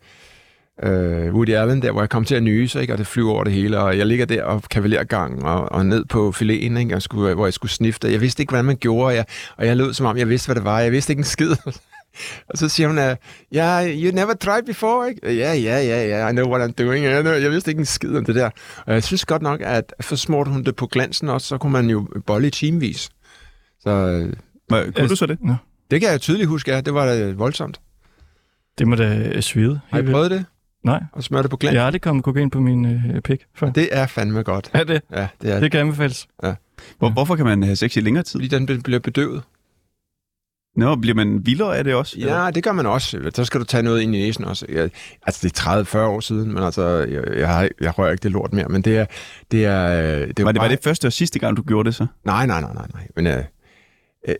[0.83, 2.93] øh, Woody Allen der, hvor jeg kom til at nyse, ikke?
[2.93, 6.05] og det flyver over det hele, og jeg ligger der og kavalergang og, og ned
[6.05, 6.95] på filéen, ikke?
[6.95, 8.11] Og skulle, hvor jeg skulle snifte.
[8.11, 9.25] Jeg vidste ikke, hvordan man gjorde, og jeg,
[9.57, 10.79] og jeg lød som om, jeg vidste, hvad det var.
[10.79, 11.55] Jeg vidste ikke en skid.
[12.49, 13.15] og så siger hun, ja,
[13.55, 15.35] yeah, you never tried before, ikke?
[15.35, 17.05] Ja, ja, ja, ja, I know what I'm doing.
[17.05, 18.49] Jeg, jeg vidste ikke en skid om det der.
[18.85, 21.71] Og jeg synes godt nok, at for smurte hun det på glansen også, så kunne
[21.71, 23.09] man jo bolle i timevis.
[23.79, 23.89] Så
[24.67, 25.37] Hvad, kunne du så det?
[25.41, 25.55] Nå.
[25.91, 26.81] det kan jeg tydeligt huske, ja.
[26.81, 27.79] Det var da voldsomt.
[28.77, 29.79] Det må da øh, svide.
[29.89, 30.45] Har I prøvet det?
[30.83, 31.75] Nej, At smøre det på glansen?
[31.75, 33.71] jeg har aldrig kommet kokain på min øh, pik før.
[33.71, 34.69] Det er fandme godt.
[34.73, 35.01] Er det?
[35.11, 36.27] Ja, det er Det kan anbefales.
[36.99, 38.39] Hvor, hvorfor kan man have sex i længere tid?
[38.39, 39.43] Fordi den bliver bedøvet.
[40.75, 42.19] Nå, bliver man vildere af det også?
[42.19, 43.31] Ja, det gør man også.
[43.33, 44.65] Så skal du tage noget ind i næsen også.
[44.69, 44.89] Jeg,
[45.27, 48.31] altså, det er 30-40 år siden, men altså, jeg, jeg, har, jeg rører ikke det
[48.31, 48.67] lort mere.
[48.69, 49.05] Men det er...
[49.51, 51.61] Det er, øh, det jo var, det, bare, var det første og sidste gang, du
[51.61, 52.05] gjorde det så?
[52.25, 52.87] Nej, nej, nej, nej.
[52.93, 53.07] nej.
[53.15, 53.43] Men øh,
[54.27, 54.35] øh,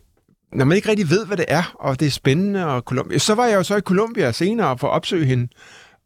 [0.53, 3.35] når man ikke rigtig ved, hvad det er, og det er spændende, og Colombia, så
[3.35, 5.47] var jeg jo så i Colombia senere for at opsøge hende.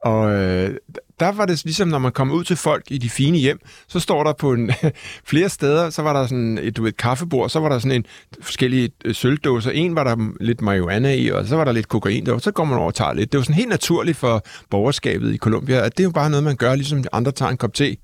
[0.04, 0.76] Og øh,
[1.20, 4.00] der var det ligesom, når man kommer ud til folk i de fine hjem, så
[4.00, 4.72] står der på en,
[5.32, 7.96] flere steder, så var der sådan et, du ved, et kaffebord, så var der sådan
[7.96, 8.06] en
[8.42, 9.72] forskellige øh, sølvdåser.
[9.72, 12.52] En var der lidt marihuana i, og så var der lidt kokain der, og så
[12.52, 13.32] går man over og tager lidt.
[13.32, 16.44] Det var sådan helt naturligt for borgerskabet i Colombia, at det er jo bare noget,
[16.44, 17.84] man gør, ligesom andre tager en kop te.
[17.86, 17.98] Det,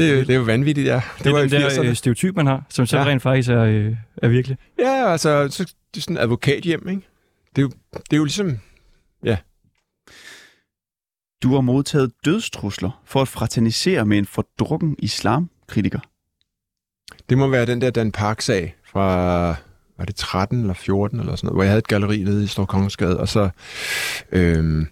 [0.00, 1.00] Det, det, er, jo vanvittigt, ja.
[1.18, 1.84] det, det var er den der 80'erne.
[1.86, 3.04] øh, stereotyp, man har, som så Ja.
[3.04, 4.56] rent faktisk er, øh, er virkelig.
[4.78, 7.02] Ja, altså, så, det er sådan en advokathjem, ikke?
[7.56, 8.60] Det er jo, det er jo ligesom...
[11.42, 16.00] Du har modtaget dødstrusler for at fraternisere med en fordrukken islamkritiker.
[17.28, 19.46] Det må være den der Dan Park-sag fra,
[19.98, 22.46] var det 13 eller 14 eller sådan noget, hvor jeg havde et galleri nede i
[22.46, 23.50] Storkongensgade, og så
[24.32, 24.86] øhm,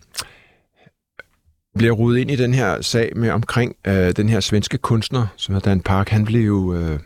[1.74, 5.26] blev jeg rodet ind i den her sag med omkring øh, den her svenske kunstner,
[5.36, 6.09] som hedder Dan Park.
[6.09, 7.01] Han blev jo øh,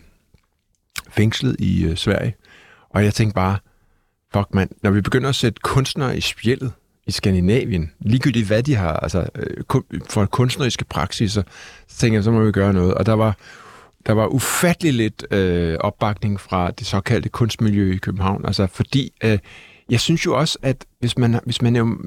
[1.08, 2.34] fængslet i øh, Sverige,
[2.90, 3.58] og jeg tænkte bare,
[4.34, 6.72] fuck mand, når vi begynder at sætte kunstnere i spjældet
[7.06, 11.42] i Skandinavien, ligegyldigt hvad de har, altså øh, kun, for kunstneriske praksiser,
[11.88, 12.94] så tænkte jeg, så må vi gøre noget.
[12.94, 13.36] Og der var
[14.06, 18.44] der var ufattelig lidt øh, opbakning fra det såkaldte kunstmiljø i København.
[18.46, 19.38] Altså fordi, øh,
[19.90, 21.98] jeg synes jo også, at hvis, man, hvis, man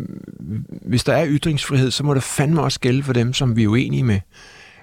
[0.81, 3.67] hvis der er ytringsfrihed, så må det fandme også gælde for dem, som vi er
[3.67, 4.19] uenige med.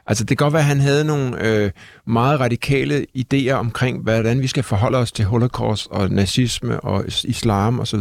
[0.07, 1.71] Altså det kan godt være, at han havde nogle øh,
[2.07, 7.81] meget radikale idéer omkring, hvordan vi skal forholde os til holocaust og nazisme og islam
[7.81, 8.01] osv.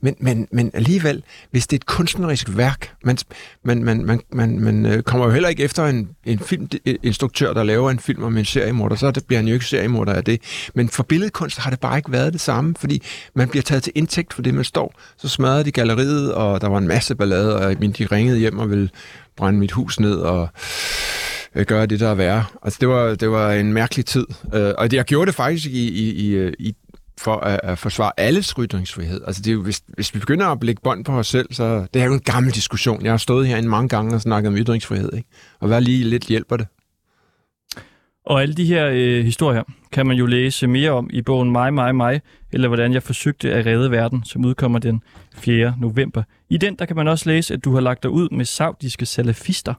[0.00, 3.18] Men, men, men alligevel, hvis det er et kunstnerisk værk, man,
[3.64, 7.56] man, man, man, man, man øh, kommer jo heller ikke efter en, en filminstruktør, øh,
[7.56, 10.24] der laver en film om en seriemorder, så det bliver han jo ikke seriemorder af
[10.24, 10.40] det.
[10.74, 13.02] Men for billedkunst har det bare ikke været det samme, fordi
[13.34, 14.94] man bliver taget til indtægt for det, man står.
[15.16, 18.70] Så smadrede de galleriet, og der var en masse ballade, og de ringede hjem og
[18.70, 18.88] ville
[19.36, 20.48] brænde mit hus ned, og
[21.54, 22.44] øh, gøre det, der er værre.
[22.62, 24.26] Altså, det var, det var en mærkelig tid.
[24.54, 26.74] Øh, og jeg gjorde det faktisk i, i, i, i
[27.20, 29.20] for at, at forsvare alles ytringsfrihed.
[29.26, 31.86] Altså, det er jo, hvis, hvis vi begynder at lægge bånd på os selv, så
[31.94, 33.04] det er jo en gammel diskussion.
[33.04, 35.28] Jeg har stået herinde mange gange og snakket om ytringsfrihed, ikke?
[35.60, 36.66] Og hvad lige lidt hjælper det?
[38.26, 41.74] Og alle de her øh, historier kan man jo læse mere om i bogen Mig,
[41.74, 42.20] mig, mig,
[42.52, 45.02] eller hvordan jeg forsøgte at redde verden, som udkommer den
[45.34, 45.74] 4.
[45.80, 46.22] november.
[46.50, 49.06] I den der kan man også læse, at du har lagt dig ud med saudiske
[49.06, 49.74] salafister.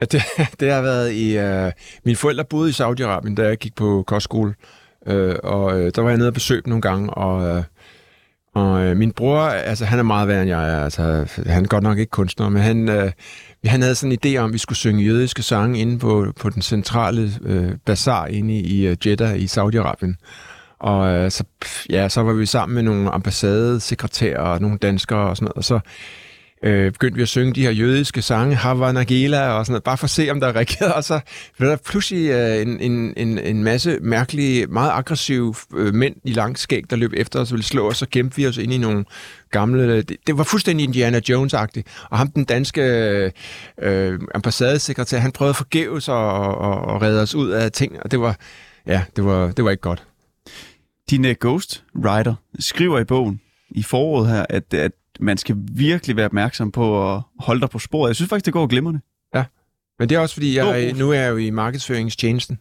[0.00, 0.22] Ja, det,
[0.60, 1.38] det har været i...
[1.38, 1.72] Øh,
[2.04, 4.54] mine forældre boede i Saudi-Arabien, da jeg gik på kostskole.
[5.06, 7.56] Øh, og øh, der var jeg nede og besøge dem nogle gange, og...
[7.56, 7.62] Øh,
[8.54, 10.84] og øh, min bror, altså han er meget værre end jeg er.
[10.84, 11.02] Altså,
[11.46, 13.12] han er godt nok ikke kunstner, men han, øh,
[13.66, 16.50] han havde sådan en idé om, at vi skulle synge jødiske sange inde på, på
[16.50, 20.14] den centrale øh, bazar inde i, i øh, Jeddah i Saudi-Arabien.
[20.78, 21.44] Og øh, så,
[21.90, 25.56] ja, så var vi sammen med nogle ambassadesekretærer og nogle danskere og sådan noget.
[25.56, 25.80] Og så
[26.64, 30.04] øh, begyndte vi at synge de her jødiske sange, Havanagela og sådan noget, bare for
[30.04, 30.94] at se, om der reagerede.
[30.98, 31.20] Og så
[31.56, 36.32] blev der pludselig øh, en, en, en, en masse mærkelige, meget aggressive øh, mænd i
[36.32, 38.72] lang skæg, der løb efter os og ville slå os, så gemte vi os ind
[38.72, 39.04] i nogle
[39.50, 39.82] gamle...
[39.82, 42.06] Øh, det, det var fuldstændig Indiana Jones-agtigt.
[42.10, 43.30] Og ham, den danske øh,
[43.82, 48.20] øh ambassadesekretær, han prøvede forgæves at, og, og redde os ud af ting, og det
[48.20, 48.36] var,
[48.86, 50.04] ja, det var, det var ikke godt.
[51.10, 53.40] Din uh, Ghost Rider skriver i bogen
[53.70, 54.92] i foråret her, at, at
[55.24, 58.08] man skal virkelig være opmærksom på at holde dig på sporet.
[58.08, 59.00] Jeg synes faktisk, det går glimrende.
[59.98, 62.58] Men det er også, fordi jeg, nu er jeg jo i markedsføringstjenesten.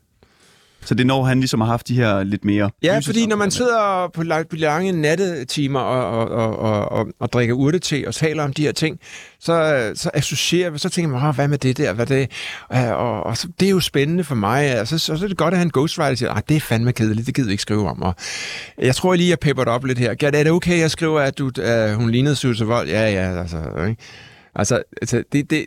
[0.85, 2.69] Så det når han ligesom har haft de her lidt mere...
[2.83, 7.33] Ja, fordi når man sidder på la- på lange nattetimer og, og, og, og, og,
[7.33, 8.99] drikker urtete og taler om de her ting,
[9.39, 12.31] så, så associerer vi, så tænker man, "Åh, hvad med det der, hvad det
[12.69, 15.27] og, og, og så, det er jo spændende for mig, og så, så, så er
[15.27, 17.51] det godt at have en ghostwriter, siger, "Ej, det er fandme kedeligt, det gider vi
[17.53, 18.01] ikke skrive om.
[18.01, 18.15] Og
[18.77, 20.09] jeg tror lige, jeg pepper det op lidt her.
[20.21, 22.87] Er det okay, jeg skriver, at du, uh, hun lignede Susse Vold?
[22.89, 23.57] Ja, ja, altså,
[23.89, 24.01] ikke?
[24.55, 25.65] Altså, altså det, det,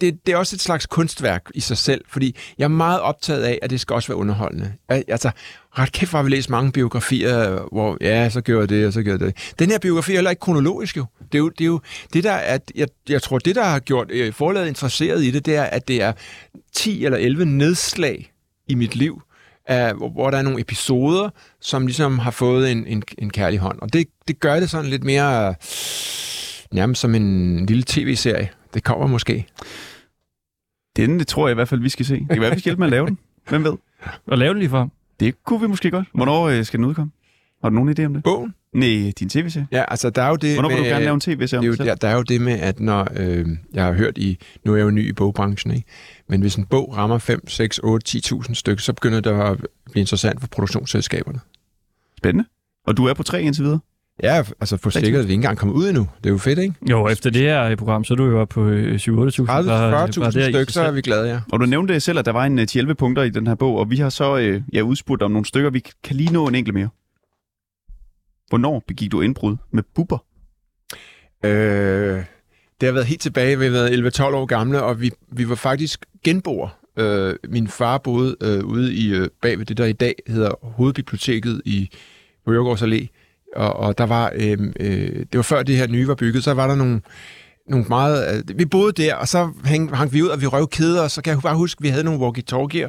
[0.00, 3.42] det, det er også et slags kunstværk i sig selv, fordi jeg er meget optaget
[3.42, 4.72] af, at det skal også være underholdende.
[4.88, 5.30] Altså,
[5.78, 9.02] ret kæft har vi læst mange biografier, hvor ja, så gjorde jeg det, og så
[9.02, 9.54] gjorde jeg det.
[9.58, 11.06] Den her biografi er heller ikke kronologisk jo.
[11.32, 11.80] Det er jo det, er jo,
[12.12, 15.46] det der, at jeg, jeg tror, det der har gjort øh, forlaget interesseret i det,
[15.46, 16.12] det er, at det er
[16.74, 18.32] 10 eller 11 nedslag
[18.68, 19.22] i mit liv,
[19.66, 23.58] af, hvor, hvor der er nogle episoder, som ligesom har fået en, en, en kærlig
[23.58, 23.78] hånd.
[23.78, 25.54] Og det, det gør det sådan lidt mere øh,
[26.72, 28.48] nærmest som en lille tv-serie.
[28.74, 29.46] Det kommer måske.
[30.96, 32.14] Den det tror jeg i hvert fald, vi skal se.
[32.14, 33.18] Det kan være, vi skal hjælpe med at lave den.
[33.48, 33.72] Hvem ved?
[34.26, 34.90] Og lave det lige for.
[35.20, 36.08] Det kunne vi måske godt.
[36.14, 37.12] Hvornår øh, skal den udkomme?
[37.62, 38.22] Har du nogen idé om det?
[38.22, 38.54] Bogen?
[38.72, 39.66] Nej, din tv-serie.
[39.72, 41.52] Ja, altså der er jo det Hvornår vil med, du gerne lave en tv-serie det
[41.52, 41.88] er om jo, dig selv?
[41.88, 44.76] der, der er jo det med, at når øh, jeg har hørt i, nu er
[44.76, 45.88] jeg jo ny i bogbranchen, ikke?
[46.28, 49.56] men hvis en bog rammer 5, 6, 8, 10.000 stykker, så begynder det at
[49.90, 51.40] blive interessant for produktionsselskaberne.
[52.18, 52.48] Spændende.
[52.86, 53.80] Og du er på tre indtil videre?
[54.22, 56.08] Ja, altså på stikket er vi ikke engang kommet ud endnu.
[56.18, 56.74] Det er jo fedt, ikke?
[56.90, 59.00] Jo, efter det her program, så er du jo oppe på øh, 7-8.000.
[59.00, 61.40] 30-40.000 stykker, så er vi glade, ja.
[61.52, 63.78] Og du nævnte selv, at der var en øh, 10-11 punkter i den her bog,
[63.78, 65.70] og vi har så øh, ja, udspurgt om nogle stykker.
[65.70, 66.88] Vi kan lige nå en enkelt mere.
[68.48, 70.18] Hvornår begik du indbrud med buber?
[71.44, 72.24] Øh,
[72.80, 75.54] det har været helt tilbage, vi har været 11-12 år gamle, og vi, vi var
[75.54, 76.68] faktisk genboer.
[76.96, 80.50] Øh, min far boede øh, ude i øh, bag ved det, der i dag hedder
[80.62, 81.90] Hovedbiblioteket i
[82.44, 83.06] på Jørgårds Allé.
[83.56, 86.54] Og, og der var, øh, øh, det var før det her nye var bygget, så
[86.54, 87.00] var der nogle,
[87.68, 88.44] nogle meget...
[88.48, 91.10] Øh, vi boede der, og så hang, hang vi ud, og vi røv kæder, og
[91.10, 92.88] så kan jeg bare huske, at vi havde nogle walkie-talkier,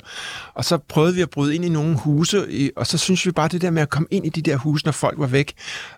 [0.54, 3.48] og så prøvede vi at bryde ind i nogle huse, og så synes vi bare,
[3.48, 5.54] det der med at komme ind i de der huse, når folk var væk,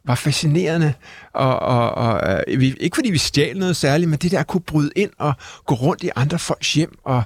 [0.05, 0.93] var fascinerende.
[1.33, 4.47] Og, og, og øh, vi, ikke fordi vi stjal noget særligt, men det der at
[4.47, 5.33] kunne bryde ind og
[5.65, 7.23] gå rundt i andre folks hjem, og,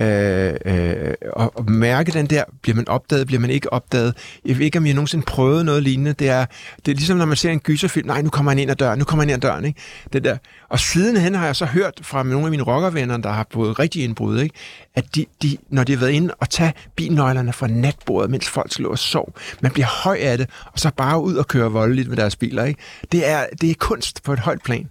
[0.00, 4.14] øh, øh, og, og mærke den der, bliver man opdaget, bliver man ikke opdaget.
[4.44, 6.12] Jeg ved ikke, om jeg nogensinde prøvet noget lignende.
[6.12, 6.46] Det er,
[6.86, 8.98] det er ligesom, når man ser en gyserfilm, nej, nu kommer han ind ad døren,
[8.98, 9.80] nu kommer han ind ad døren, ikke?
[10.12, 10.36] Det der.
[10.68, 14.04] Og sidenhen har jeg så hørt fra nogle af mine rockervenner, der har fået rigtig
[14.04, 14.54] indbrud, ikke?
[14.94, 18.78] at de, de, når de har været inde og tage bilnøglerne fra natbordet, mens folk
[18.78, 22.08] lå og sov, man bliver høj af det, og så bare ud og køre voldeligt
[22.08, 22.64] med deres biler.
[22.64, 22.80] Ikke?
[23.12, 24.88] Det, er, det er kunst på et højt plan.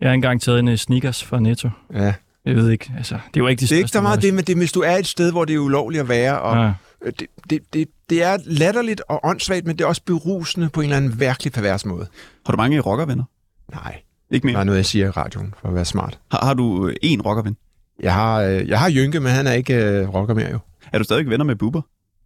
[0.00, 1.70] Jeg har engang taget en øh, sneakers fra Netto.
[1.94, 2.14] Ja.
[2.44, 4.44] Jeg ved ikke, altså, det var ikke det Det er ikke så meget det, men
[4.44, 6.72] det, hvis du er et sted, hvor det er ulovligt at være, og Ja.
[7.10, 10.84] det, det, det, det er latterligt og åndssvagt, men det er også berusende på en
[10.84, 12.06] eller anden virkelig pervers måde.
[12.46, 13.24] Har du mange rockervenner?
[13.72, 14.00] Nej,
[14.30, 14.60] Ikke mere?
[14.60, 16.18] er noget, jeg siger i radioen, for at være smart.
[16.30, 17.56] Har, har du øh, én rockerven?
[18.00, 20.58] Jeg har, øh, jeg har Jynke, men han er ikke øh, rocker mere jo.
[20.92, 21.82] Er du stadig venner med buber?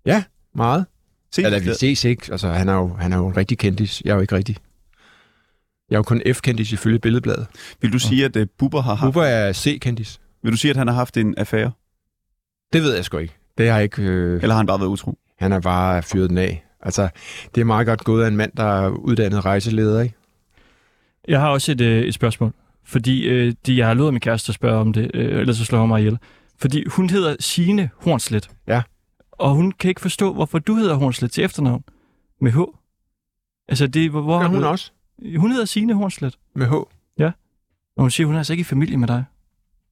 [0.06, 0.22] Ja,
[0.54, 0.86] meget.
[1.32, 2.28] Se, Eller vi ses ikke.
[2.32, 4.02] Altså, han er jo, han er jo en rigtig kendis.
[4.04, 4.56] Jeg er jo ikke rigtig.
[5.90, 7.46] Jeg er jo kun F-kendis ifølge Billedbladet.
[7.80, 9.06] Vil du sige, at uh, buber har haft...
[9.14, 10.20] Bubber er C-kendis.
[10.42, 11.72] Vil du sige, at han har haft en affære?
[12.72, 13.34] Det ved jeg sgu ikke.
[13.58, 14.02] Det har jeg ikke...
[14.02, 15.18] Øh, Eller har han bare været utro?
[15.38, 16.64] han har bare fyret den af.
[16.82, 17.08] Altså,
[17.54, 20.14] det er meget godt gået af en mand, der er uddannet rejseleder, ikke?
[21.28, 22.52] Jeg har også et, øh, et spørgsmål.
[22.84, 25.64] Fordi øh, de, jeg har lovet min kæreste at spørge om det, øh, ellers så
[25.64, 26.18] slår hun mig ihjel.
[26.58, 28.50] Fordi hun hedder Signe Hornslet.
[28.68, 28.82] Ja.
[29.32, 31.84] Og hun kan ikke forstå, hvorfor du hedder Hornslet til efternavn.
[32.40, 32.58] Med H.
[33.68, 34.92] Altså, det, hvor, hvor har hun du- også?
[35.36, 36.38] Hun hedder Signe Hornslet.
[36.54, 36.72] Med H.
[37.96, 39.24] Og hun siger, hun er altså ikke i familie med dig.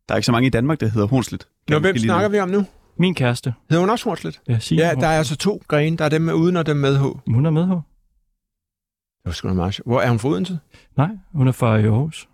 [0.08, 1.48] Der er ikke så mange i Danmark, der hedder Hornslet.
[1.68, 2.64] Nå, hvem snakker vi om nu?
[2.98, 3.54] Min kæreste.
[3.70, 4.40] Hedder hun også Hornslet?
[4.48, 5.96] Ja, Signe Ja, der er altså to grene.
[5.96, 7.02] Der er dem med uden og dem med H.
[7.02, 7.70] Det Hun er med H.
[9.24, 9.86] var sgu da meget sjovt.
[9.86, 10.58] Hvor er hun fra Odense?
[10.96, 12.28] Nej, hun er fra Aarhus.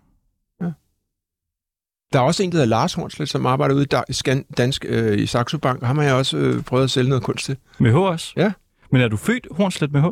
[2.13, 5.19] Der er også en, der hedder Lars Hornslet, som arbejder ude i Skan- Dansk øh,
[5.19, 7.57] i Saxo Bank, og ham har jeg også øh, prøvet at sælge noget kunst til.
[7.79, 8.33] Med H også?
[8.37, 8.51] Ja.
[8.91, 10.05] Men er du født Hornslet med H?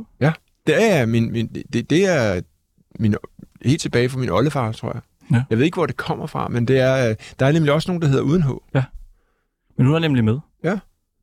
[0.67, 2.41] Det er min, min det, det er
[2.99, 3.15] min,
[3.65, 5.01] helt tilbage fra min oldefar, tror jeg.
[5.31, 5.43] Ja.
[5.49, 7.91] Jeg ved ikke, hvor det kommer fra, men det er, øh, der er nemlig også
[7.91, 8.47] nogen, der hedder uden H.
[9.77, 10.39] Men hun er nemlig med.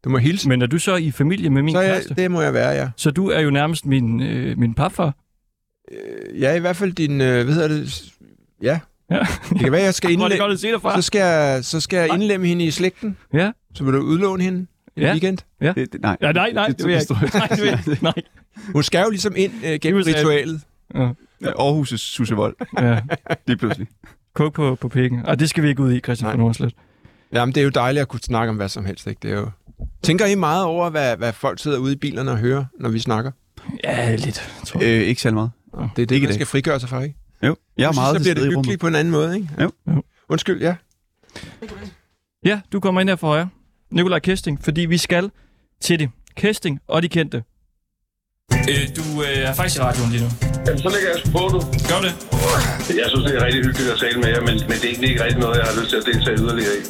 [0.05, 0.49] Du må hilse.
[0.49, 2.07] Men er du så i familie med min så kæreste?
[2.11, 2.91] jeg, det må jeg være, ja.
[2.97, 5.15] Så du er jo nærmest min, øh, min papfar?
[5.93, 8.13] Øh, Jeg er i hvert fald din, øh, hvad hedder det?
[8.63, 9.19] Ja, Ja.
[9.51, 10.97] Det kan være, jeg skal Hvor er det indlemme, godt at se dig, far.
[10.97, 13.17] så skal, jeg, så skal jeg indlemme hende i slægten.
[13.33, 13.53] Ja.
[13.75, 15.11] Så vil du udlåne hende en Ja.
[15.11, 15.39] weekend.
[15.61, 16.17] Det, det, nej.
[16.21, 17.37] Ja, nej, nej, Det- det vil jeg det ikke.
[17.39, 18.03] Nej, det vil jeg ikke.
[18.05, 18.13] Nej.
[18.73, 20.11] Hun skal jo ligesom ind øh, gennem USA.
[20.19, 20.61] ritualet.
[20.95, 21.09] Ja.
[21.45, 22.57] Aarhus' Susevold.
[22.81, 23.01] ja.
[23.47, 23.89] Lige pludselig.
[24.35, 25.27] Kog på, på pikken.
[25.27, 26.33] Og det skal vi ikke ud i, Christian Nej.
[26.37, 26.75] von Hornslet.
[27.33, 29.07] Jamen, det er jo dejligt at kunne snakke om hvad som helst.
[29.07, 29.19] Ikke?
[29.23, 29.51] Det er jo...
[30.03, 32.99] Tænker I meget over, hvad, hvad folk sidder ude i bilerne og hører, når vi
[32.99, 33.31] snakker?
[33.85, 34.51] Ja, lidt.
[34.67, 35.05] Tror Øh, jeg.
[35.05, 35.51] ikke særlig meget.
[35.75, 36.35] Det er det, Ikke man det.
[36.35, 37.17] skal frigøre sig fra, ikke?
[37.43, 39.49] Jo, jeg er Så meget til bliver det hyggeligt på en anden måde, ikke?
[39.61, 39.71] Jo.
[39.89, 40.03] Jo.
[40.29, 40.75] Undskyld, ja.
[42.45, 43.49] Ja, du kommer ind her for højre.
[43.91, 45.31] Nikolaj Kesting, fordi vi skal
[45.81, 46.11] til det.
[46.37, 47.43] Kesting og de kendte.
[48.71, 50.31] Øh, du øh, er faktisk i radioen lige nu.
[50.67, 51.59] Jamen, så lægger jeg sgu på, du.
[51.91, 52.13] Gør det.
[53.01, 55.11] Jeg synes, det er rigtig hyggeligt at tale med jer, men, men det er egentlig
[55.13, 56.83] ikke rigtig noget, jeg har lyst til at deltage yderligere i.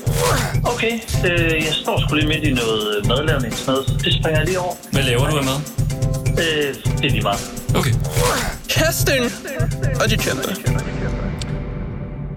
[0.72, 0.94] Okay,
[1.28, 3.52] øh, jeg står sgu lige midt i noget madlavning.
[3.54, 4.04] Sådan noget.
[4.04, 4.74] Det springer jeg lige over.
[4.92, 5.58] Hvad laver du af mad?
[6.44, 7.42] Øh, det er lige meget.
[7.78, 7.94] Okay.
[8.74, 9.24] Casting
[10.02, 10.48] og de kendte.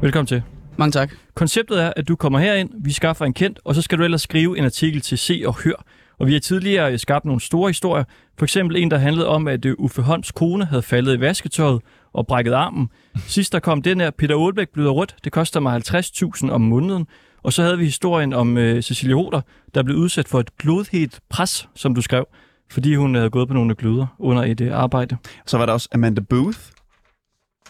[0.01, 0.41] Velkommen til.
[0.77, 1.09] Mange tak.
[1.35, 4.21] Konceptet er, at du kommer herind, vi skaffer en kendt, og så skal du ellers
[4.21, 5.85] skrive en artikel til Se og Hør.
[6.19, 8.03] Og vi har tidligere skabt nogle store historier.
[8.37, 11.81] For eksempel en, der handlede om, at øh, Uffe Holms kone havde faldet i vasketøjet
[12.13, 12.89] og brækket armen.
[13.27, 15.15] Sidst der kom den her, Peter Aalbæk bløder rødt.
[15.23, 17.07] Det koster mig 50.000 om måneden.
[17.43, 19.41] Og så havde vi historien om øh, Cecilie Hoder,
[19.75, 22.25] der blev udsat for et glodhelt pres, som du skrev,
[22.71, 25.17] fordi hun havde gået på nogle gløder under et øh, arbejde.
[25.45, 26.59] Så var der også Amanda Booth,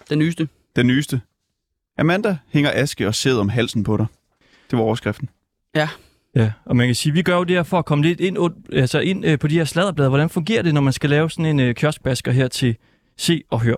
[0.10, 0.48] Den nyeste.
[0.76, 1.22] den nyeste.
[1.98, 4.06] Amanda hænger aske og sæd om halsen på dig.
[4.72, 5.30] Det var overskriften.
[5.76, 5.89] Ja,
[6.66, 8.38] og man kan sige, vi gør jo det her for at komme lidt ind,
[8.74, 10.10] altså ind øh, på de her sladderblade.
[10.10, 12.76] Hvordan fungerer det, når man skal lave sådan en øh, kioskbasker her til
[13.18, 13.76] Se og Hør?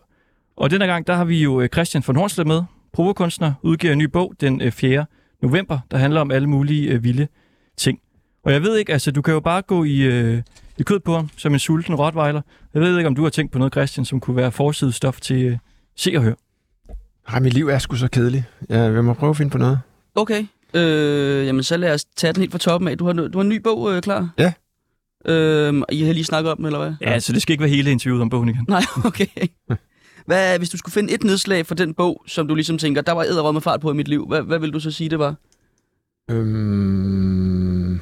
[0.57, 3.99] Og denne gang, der har vi jo øh, Christian von Hornslet med, provokunstner, udgiver en
[3.99, 5.05] ny bog den øh, 4.
[5.41, 7.27] november, der handler om alle mulige øh, vilde
[7.77, 7.99] ting.
[8.43, 10.41] Og jeg ved ikke, altså du kan jo bare gå i, øh,
[10.77, 12.41] i kød på ham, som en sulten rottweiler.
[12.73, 15.45] Jeg ved ikke, om du har tænkt på noget, Christian, som kunne være forsidestof til
[15.45, 15.57] øh,
[15.95, 16.33] Se og Hør.
[17.27, 18.43] Ej, mit liv er sgu så kedeligt.
[18.69, 19.79] Ja, jeg må prøve at finde på noget.
[20.15, 20.45] Okay.
[20.75, 22.97] Øh, jamen, så lad os tage den helt fra toppen af.
[22.97, 24.29] Du har, du har en ny bog øh, klar?
[24.37, 24.53] Ja.
[25.25, 26.93] Øh, I har lige snakket om den, eller hvad?
[27.01, 28.65] Ja, så det skal ikke være hele interviewet om bogen igen.
[28.67, 29.27] Nej, okay.
[30.25, 33.11] Hvad, hvis du skulle finde et nedslag for den bog, som du ligesom tænker, der
[33.11, 35.19] var æderrød med fart på i mit liv, hvad, hvad vil du så sige, det
[35.19, 35.35] var?
[36.31, 38.01] Øhm...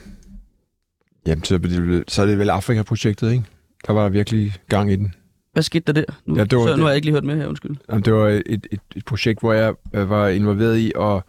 [1.28, 3.44] Jamen, så er det, vel- så er det vel Afrika-projektet, ikke?
[3.88, 5.14] Der var virkelig gang i den.
[5.54, 6.14] Hvad skete der der?
[6.26, 7.76] Nu, Ja, det var så, nu har jeg ikke lige hørt med her, undskyld.
[7.90, 8.66] Jamen, det var et, et,
[8.96, 11.22] et projekt, hvor jeg øh, var involveret i at,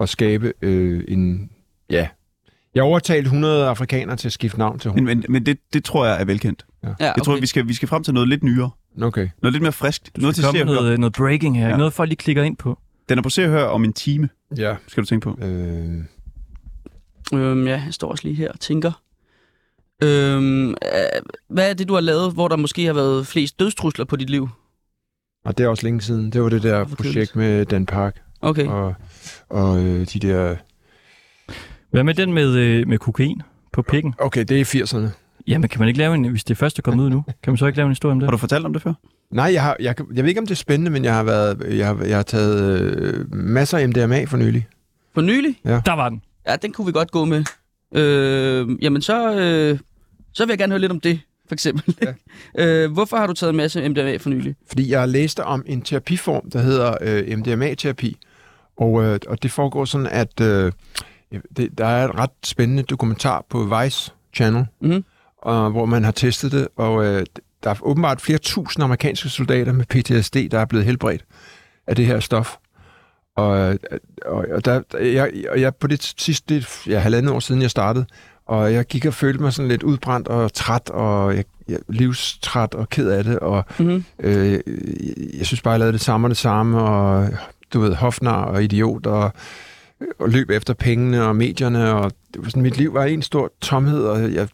[0.00, 1.50] at skabe øh, en...
[1.90, 2.08] Ja,
[2.74, 5.04] jeg overtalte 100 afrikanere til at skifte navn til Men, hun.
[5.06, 6.66] men, men det, det tror jeg er velkendt.
[6.82, 7.40] Ja, Jeg tror, okay.
[7.40, 8.70] vi skal, vi skal frem til noget lidt nyere.
[9.02, 9.28] Okay.
[9.42, 10.16] Noget lidt mere friskt.
[10.16, 11.64] Du Noget til komme se med noget, noget breaking her.
[11.64, 11.70] Ja.
[11.70, 11.76] Ja.
[11.76, 12.78] Noget, folk lige klikker ind på.
[13.08, 14.76] Den er på se og høre om en time, Ja.
[14.86, 15.38] skal du tænke på.
[15.44, 15.94] Øh,
[17.34, 19.02] Øhm, ja, jeg står også lige her og tænker.
[20.02, 20.74] Øhm, øh,
[21.48, 24.30] hvad er det, du har lavet, hvor der måske har været flest dødstrusler på dit
[24.30, 24.48] liv?
[25.44, 26.32] og det er også længe siden.
[26.32, 28.66] Det var det der projekt med Dan Park Okay.
[28.66, 28.94] og,
[29.48, 30.56] og øh, de der...
[31.90, 34.14] Hvad med den med, øh, med kokain på pikken?
[34.18, 35.08] Okay, det er i 80'erne.
[35.46, 37.56] Jamen, kan man ikke lave en, hvis det først er kommet ud nu, kan man
[37.56, 38.26] så ikke lave en historie om det?
[38.26, 38.92] Har du fortalt om det før?
[39.30, 41.78] Nej, jeg, har, jeg, jeg ved ikke, om det er spændende, men jeg har, været,
[41.78, 44.66] jeg har, jeg har taget øh, masser af MDMA for nylig.
[45.14, 45.56] For nylig?
[45.64, 46.22] Der var den.
[46.48, 47.44] Ja, den kunne vi godt gå med.
[47.94, 49.78] Øh, jamen, så, øh,
[50.32, 51.96] så vil jeg gerne høre lidt om det, for eksempel.
[52.02, 52.14] Ja.
[52.84, 54.54] øh, hvorfor har du taget en masse MDMA for nylig?
[54.68, 58.16] Fordi jeg læste om en terapiform, der hedder øh, MDMA-terapi.
[58.76, 60.72] Og, øh, og det foregår sådan, at øh,
[61.56, 65.04] det, der er et ret spændende dokumentar på Vice Channel, Mhm.
[65.42, 66.68] og, hvor man har testet det.
[66.76, 67.26] Og øh,
[67.64, 71.24] der er åbenbart flere tusind amerikanske soldater med PTSD, der er blevet helbredt
[71.86, 72.56] af det her stof.
[73.36, 73.76] Og, øh,
[74.26, 78.06] og, og der, jeg, jeg på det sidste, det, ja, halvandet år siden jeg startede,
[78.46, 82.74] og jeg gik og følte mig sådan lidt udbrændt og træt, og jeg, jeg, livstræt
[82.74, 84.04] og ked af det, og Mm-hmm.
[84.20, 84.60] Øh,
[85.38, 87.28] jeg synes bare, jeg lavede det samme og det samme, og
[87.72, 89.32] du ved, hofnar og idiot, og,
[90.18, 93.52] og løb efter pengene og medierne, og det var sådan, mit liv var en stor
[93.60, 94.48] tomhed, og jeg,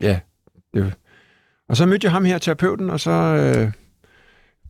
[0.00, 0.20] ja,
[0.74, 0.92] det, var-
[1.68, 3.72] og så mødte jeg ham her, terapeuten, og så øh,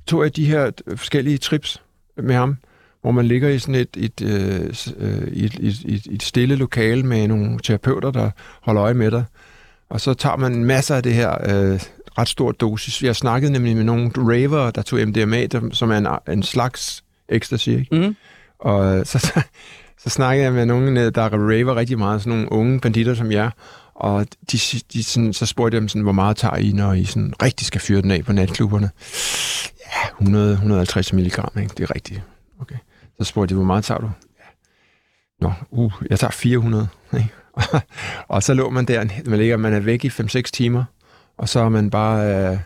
[0.07, 1.83] tog jeg de her forskellige trips
[2.17, 2.57] med ham,
[3.03, 7.03] hvor man ligger i sådan et, et, øh, øh, et, et, et, et stille lokale
[7.03, 8.31] med nogle terapeuter, der
[8.61, 9.25] holder øje med dig.
[9.91, 11.81] Og så tager man masser af det her øh,
[12.19, 13.03] ret stor dosis.
[13.03, 17.05] Jeg snakkede nemlig med nogle raver, der tog MDMA, der, som er en, en slags
[17.29, 17.69] ecstasy.
[17.69, 17.97] Ikke?
[17.97, 18.17] Mm.
[18.59, 19.43] Og øh, så, så,
[20.03, 23.51] så snakkede jeg med nogle, der raver rigtig meget, sådan nogle unge banditter som jer.
[23.95, 24.59] Og de,
[24.93, 27.67] de sådan, så spurgte jeg dem, sådan, hvor meget tager I, når I sådan rigtig
[27.67, 28.91] skal fyre den af på natklubberne?
[29.81, 31.75] Ja, 100-150 milligram, ikke?
[31.77, 32.23] det er rigtigt.
[32.61, 32.77] Okay.
[33.21, 34.11] Så spurgte de, hvor meget tager du?
[35.41, 36.89] Nå, uh, jeg tager 400.
[37.15, 37.29] Ikke?
[38.29, 40.85] og så lå man der, man, ligger, man er væk i 5-6 timer,
[41.37, 42.27] og så er man bare...
[42.27, 42.59] Øh,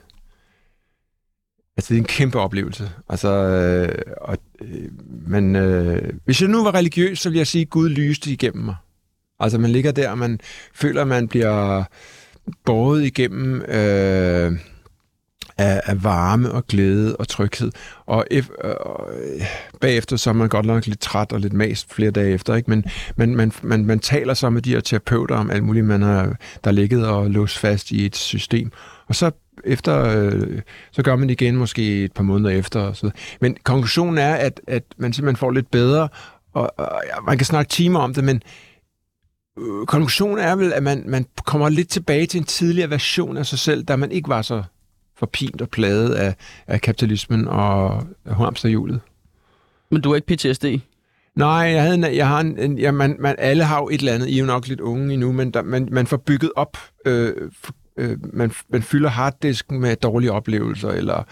[1.77, 2.91] altså, det er en kæmpe oplevelse.
[3.09, 4.89] Altså, øh, og øh,
[5.27, 8.65] men øh, hvis jeg nu var religiøs, så ville jeg sige, at Gud lyste igennem
[8.65, 8.77] mig.
[9.41, 10.41] Altså, man ligger der, og man
[10.75, 11.85] føler, at man bliver
[12.65, 14.53] båret igennem øh,
[15.59, 17.71] af, af varme og glæde og tryghed.
[18.07, 19.43] Og, ef, øh, øh,
[19.81, 22.71] bagefter så er man godt nok lidt træt og lidt mast flere dage efter, ikke?
[22.71, 22.85] men
[23.17, 26.37] man, man, man, man taler så med de her terapeuter om alt muligt, man har,
[26.65, 28.73] der ligget og låst fast i et system.
[29.09, 29.31] Og så
[29.65, 30.61] efter, øh,
[30.93, 32.81] så gør man det igen måske et par måneder efter.
[32.81, 33.11] Og så.
[33.41, 36.09] Men konklusionen er, at, at man simpelthen får lidt bedre,
[36.53, 38.43] og, og ja, man kan snakke timer om det, men
[39.59, 43.47] øh, konklusionen er vel, at man, man kommer lidt tilbage til en tidligere version af
[43.47, 44.63] sig selv, da man ikke var så
[45.17, 46.35] forpint og plaget af,
[46.67, 49.01] af kapitalismen og hamsterhjulet.
[49.91, 50.65] Men du er ikke PTSD?
[51.35, 53.99] Nej, jeg, havde en, jeg har en, en ja, man, man, alle har jo et
[53.99, 54.29] eller andet.
[54.29, 56.79] I er jo nok lidt unge endnu, men der, man, man får bygget op.
[57.07, 57.33] Øh,
[57.97, 61.23] øh, man, man fylder harddisken med dårlige oplevelser, eller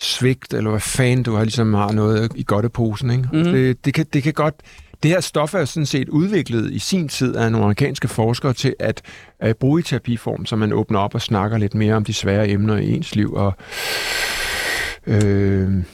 [0.00, 3.10] svigt, eller hvad fanden du har, ligesom har noget i godteposen.
[3.10, 3.28] Ikke?
[3.32, 3.52] Mm-hmm.
[3.52, 4.54] Det, det, kan, det kan godt...
[5.02, 8.74] Det her stof er sådan set udviklet i sin tid af nogle amerikanske forskere til
[8.78, 9.02] at,
[9.38, 12.48] at bruge i terapiform, så man åbner op og snakker lidt mere om de svære
[12.48, 13.32] emner i ens liv.
[13.32, 13.52] Og,
[15.06, 15.84] øh,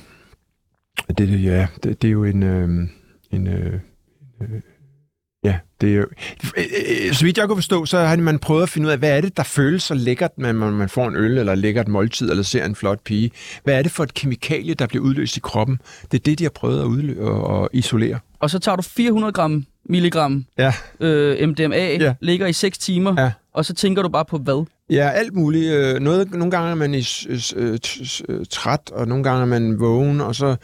[1.19, 2.43] det, ja, det, det er jo en...
[2.43, 2.89] Øh,
[3.31, 3.81] en øh,
[4.41, 4.61] øh,
[5.47, 6.07] Ja, det er jo...
[7.13, 9.21] Så vidt jeg kunne forstå, så har man prøvet at finde ud af, hvad er
[9.21, 12.65] det, der føles så lækkert, når man, får en øl, eller lækkert måltid, eller ser
[12.65, 13.31] en flot pige.
[13.65, 15.81] Hvad er det for et kemikalie, der bliver udløst i kroppen?
[16.13, 18.19] Det er det, de har prøvet at, udlø- og isolere.
[18.41, 20.73] Og så tager du 400 gram milligram ja.
[21.01, 22.15] øh, MDMA, ja.
[22.21, 23.33] ligger i 6 timer, ja.
[23.55, 24.67] og så tænker du bare på hvad?
[24.91, 25.73] Ja, alt muligt.
[25.73, 27.05] Øh, noget, nogle gange er man i,
[27.57, 27.79] øh,
[28.51, 30.57] træt, og nogle gange er man vågen, og så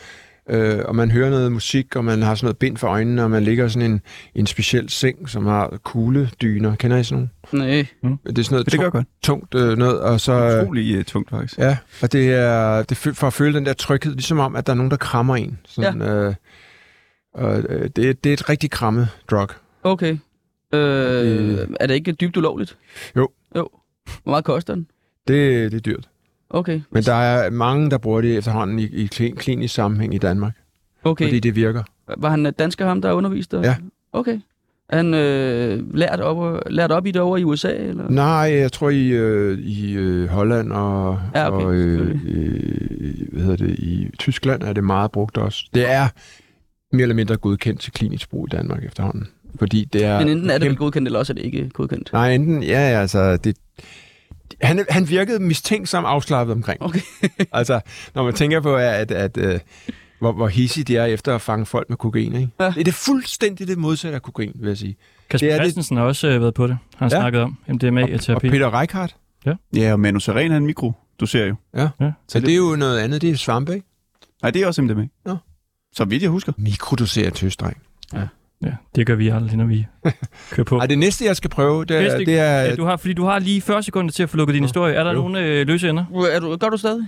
[0.51, 3.31] øh, og man hører noget musik, og man har sådan noget bind for øjnene, og
[3.31, 4.01] man ligger sådan en,
[4.35, 6.77] en speciel seng, som har kugledyner.
[6.77, 7.67] Kender I sådan nogle?
[7.69, 7.87] Nej.
[8.03, 8.19] Mm.
[8.19, 9.07] Det er sådan noget det gør godt.
[9.23, 10.61] tungt øh, noget, og så...
[10.63, 11.59] Utrolig uh, tungt, faktisk.
[11.59, 14.73] Ja, og det er det for at føle den der tryghed, ligesom om, at der
[14.73, 15.59] er nogen, der krammer en.
[15.65, 16.15] Sådan, ja.
[16.15, 16.35] øh,
[17.35, 19.49] og, øh, det, det er et rigtig kramme drug.
[19.83, 20.17] Okay.
[20.75, 21.77] Øh, det...
[21.81, 22.79] Er det ikke dybt ulovligt?
[23.17, 23.29] Jo.
[23.57, 23.69] Jo.
[24.23, 24.87] Hvor meget koster den?
[25.29, 26.09] Det, det er dyrt.
[26.53, 26.81] Okay.
[26.91, 30.53] Men der er mange, der bruger det efterhånden i, i klinisk sammenhæng i Danmark.
[31.05, 31.25] Okay.
[31.25, 31.83] Fordi det virker.
[32.17, 33.53] Var han dansker, ham der er undervist?
[33.53, 33.61] Der?
[33.61, 33.77] Ja.
[34.13, 34.41] Okay.
[34.89, 37.73] Er han øh, lært, op, lært op i det over i USA?
[37.73, 38.09] Eller?
[38.09, 41.67] Nej, jeg tror i, øh, i øh, Holland og, ja, okay.
[41.67, 45.65] og øh, øh, hvad hedder det, i Tyskland er det meget brugt også.
[45.75, 46.09] Det er
[46.93, 49.29] mere eller mindre godkendt til klinisk brug i Danmark efterhånden.
[49.59, 50.19] Fordi det er...
[50.19, 52.11] Men enten er det vel godkendt, eller også er det ikke godkendt?
[52.13, 53.57] Nej, enten, ja, altså, det,
[54.61, 56.83] han, han virkede mistænksom afslappet omkring.
[56.83, 57.01] Okay.
[57.53, 57.81] altså,
[58.15, 59.63] når man tænker på, at, at, at
[60.23, 62.35] hvor, hvor hissige de er efter at fange folk med kokain.
[62.35, 62.49] Ikke?
[62.61, 62.67] Ja.
[62.67, 64.97] Det er det fuldstændig det modsatte af kokain, vil jeg sige.
[65.31, 66.79] Kasper Christensen har også øh, været på det.
[66.97, 67.23] Han har ja.
[67.23, 68.31] snakket om MDMA-terapi.
[68.31, 69.17] Og, og Peter Reichardt.
[69.47, 69.55] Ja.
[69.77, 70.93] Ja, og Manu Seren en mikro.
[71.21, 71.55] Du ser jo.
[71.77, 71.89] Ja.
[72.01, 72.13] ja.
[72.29, 73.23] Så det er jo noget andet.
[73.23, 73.87] Det er svampe, ikke?
[74.43, 75.09] Nej, det er også MDMA.
[75.27, 75.35] Ja.
[75.93, 76.53] Så vidt jeg husker.
[76.57, 77.77] Mikrodosere tøsdreng.
[78.13, 78.27] Ja.
[78.63, 79.87] Ja, det gør vi aldrig, når vi
[80.51, 80.79] kører på.
[80.79, 82.19] Ej, det næste, jeg skal prøve, det er...
[82.19, 84.55] Det er ja, du har, fordi du har lige 40 sekunder til at få lukket
[84.55, 84.95] din historie.
[84.95, 85.19] Er der jo.
[85.21, 86.05] nogle øh, løse ender?
[86.33, 87.07] Er du, gør du stadig?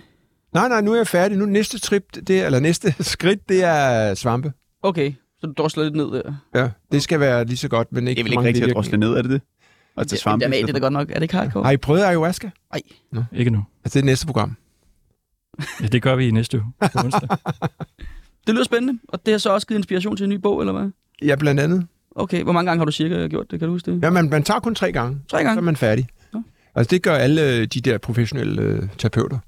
[0.54, 1.38] Nej, nej, nu er jeg færdig.
[1.38, 4.52] Nu næste trip, det er, eller næste skridt, det er svampe.
[4.82, 6.34] Okay, så du drosler lidt ned der.
[6.54, 8.74] Ja, det skal være lige så godt, men ikke Det er vel ikke rigtigt at
[8.74, 9.40] drosle ned, er det det?
[9.96, 10.44] Og til svampe?
[10.44, 11.10] Jamen, det er da godt nok.
[11.10, 11.64] Er det ikke hardcore?
[11.64, 12.50] Har I prøvet ayahuasca?
[12.72, 12.80] Nej.
[13.12, 13.22] No.
[13.32, 13.64] Ikke nu.
[13.84, 14.56] Altså, det er næste program.
[15.82, 17.28] ja, det gør vi i næste uge på onsdag.
[18.46, 20.72] det lyder spændende, og det har så også givet inspiration til en ny bog, eller
[20.72, 20.90] hvad?
[21.22, 21.86] Ja, blandt andet.
[22.16, 23.58] Okay, hvor mange gange har du cirka gjort det?
[23.58, 24.02] Kan du huske det?
[24.02, 25.20] Ja, man, man tager kun tre gange.
[25.28, 25.54] Tre gange?
[25.54, 26.08] Så er man færdig.
[26.34, 26.38] Ja.
[26.74, 29.38] Altså, det gør alle de der professionelle øh, terapeuter.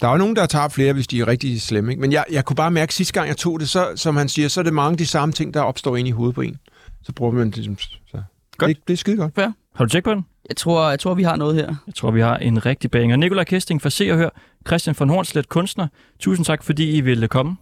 [0.00, 1.92] Der er jo nogen, der tager flere, hvis de er rigtig slemme.
[1.92, 2.00] Ikke?
[2.00, 4.28] Men jeg, jeg kunne bare mærke, at sidste gang jeg tog det, så, som han
[4.28, 6.40] siger, så er det mange af de samme ting, der opstår ind i hovedet på
[6.40, 6.56] en.
[7.02, 7.78] Så bruger man det ligesom...
[7.78, 8.22] Så.
[8.58, 8.68] Godt.
[8.68, 9.34] Det, det er skide godt.
[9.34, 9.48] Fair.
[9.74, 10.24] Har du tjekket på den?
[10.48, 11.74] Jeg tror, jeg tror, vi har noget her.
[11.86, 13.16] Jeg tror, vi har en rigtig banger.
[13.16, 14.28] Nikolaj Kesting fra Se og Hør,
[14.66, 15.88] Christian von Hornslet, kunstner.
[16.20, 17.56] Tusind tak, fordi I ville komme.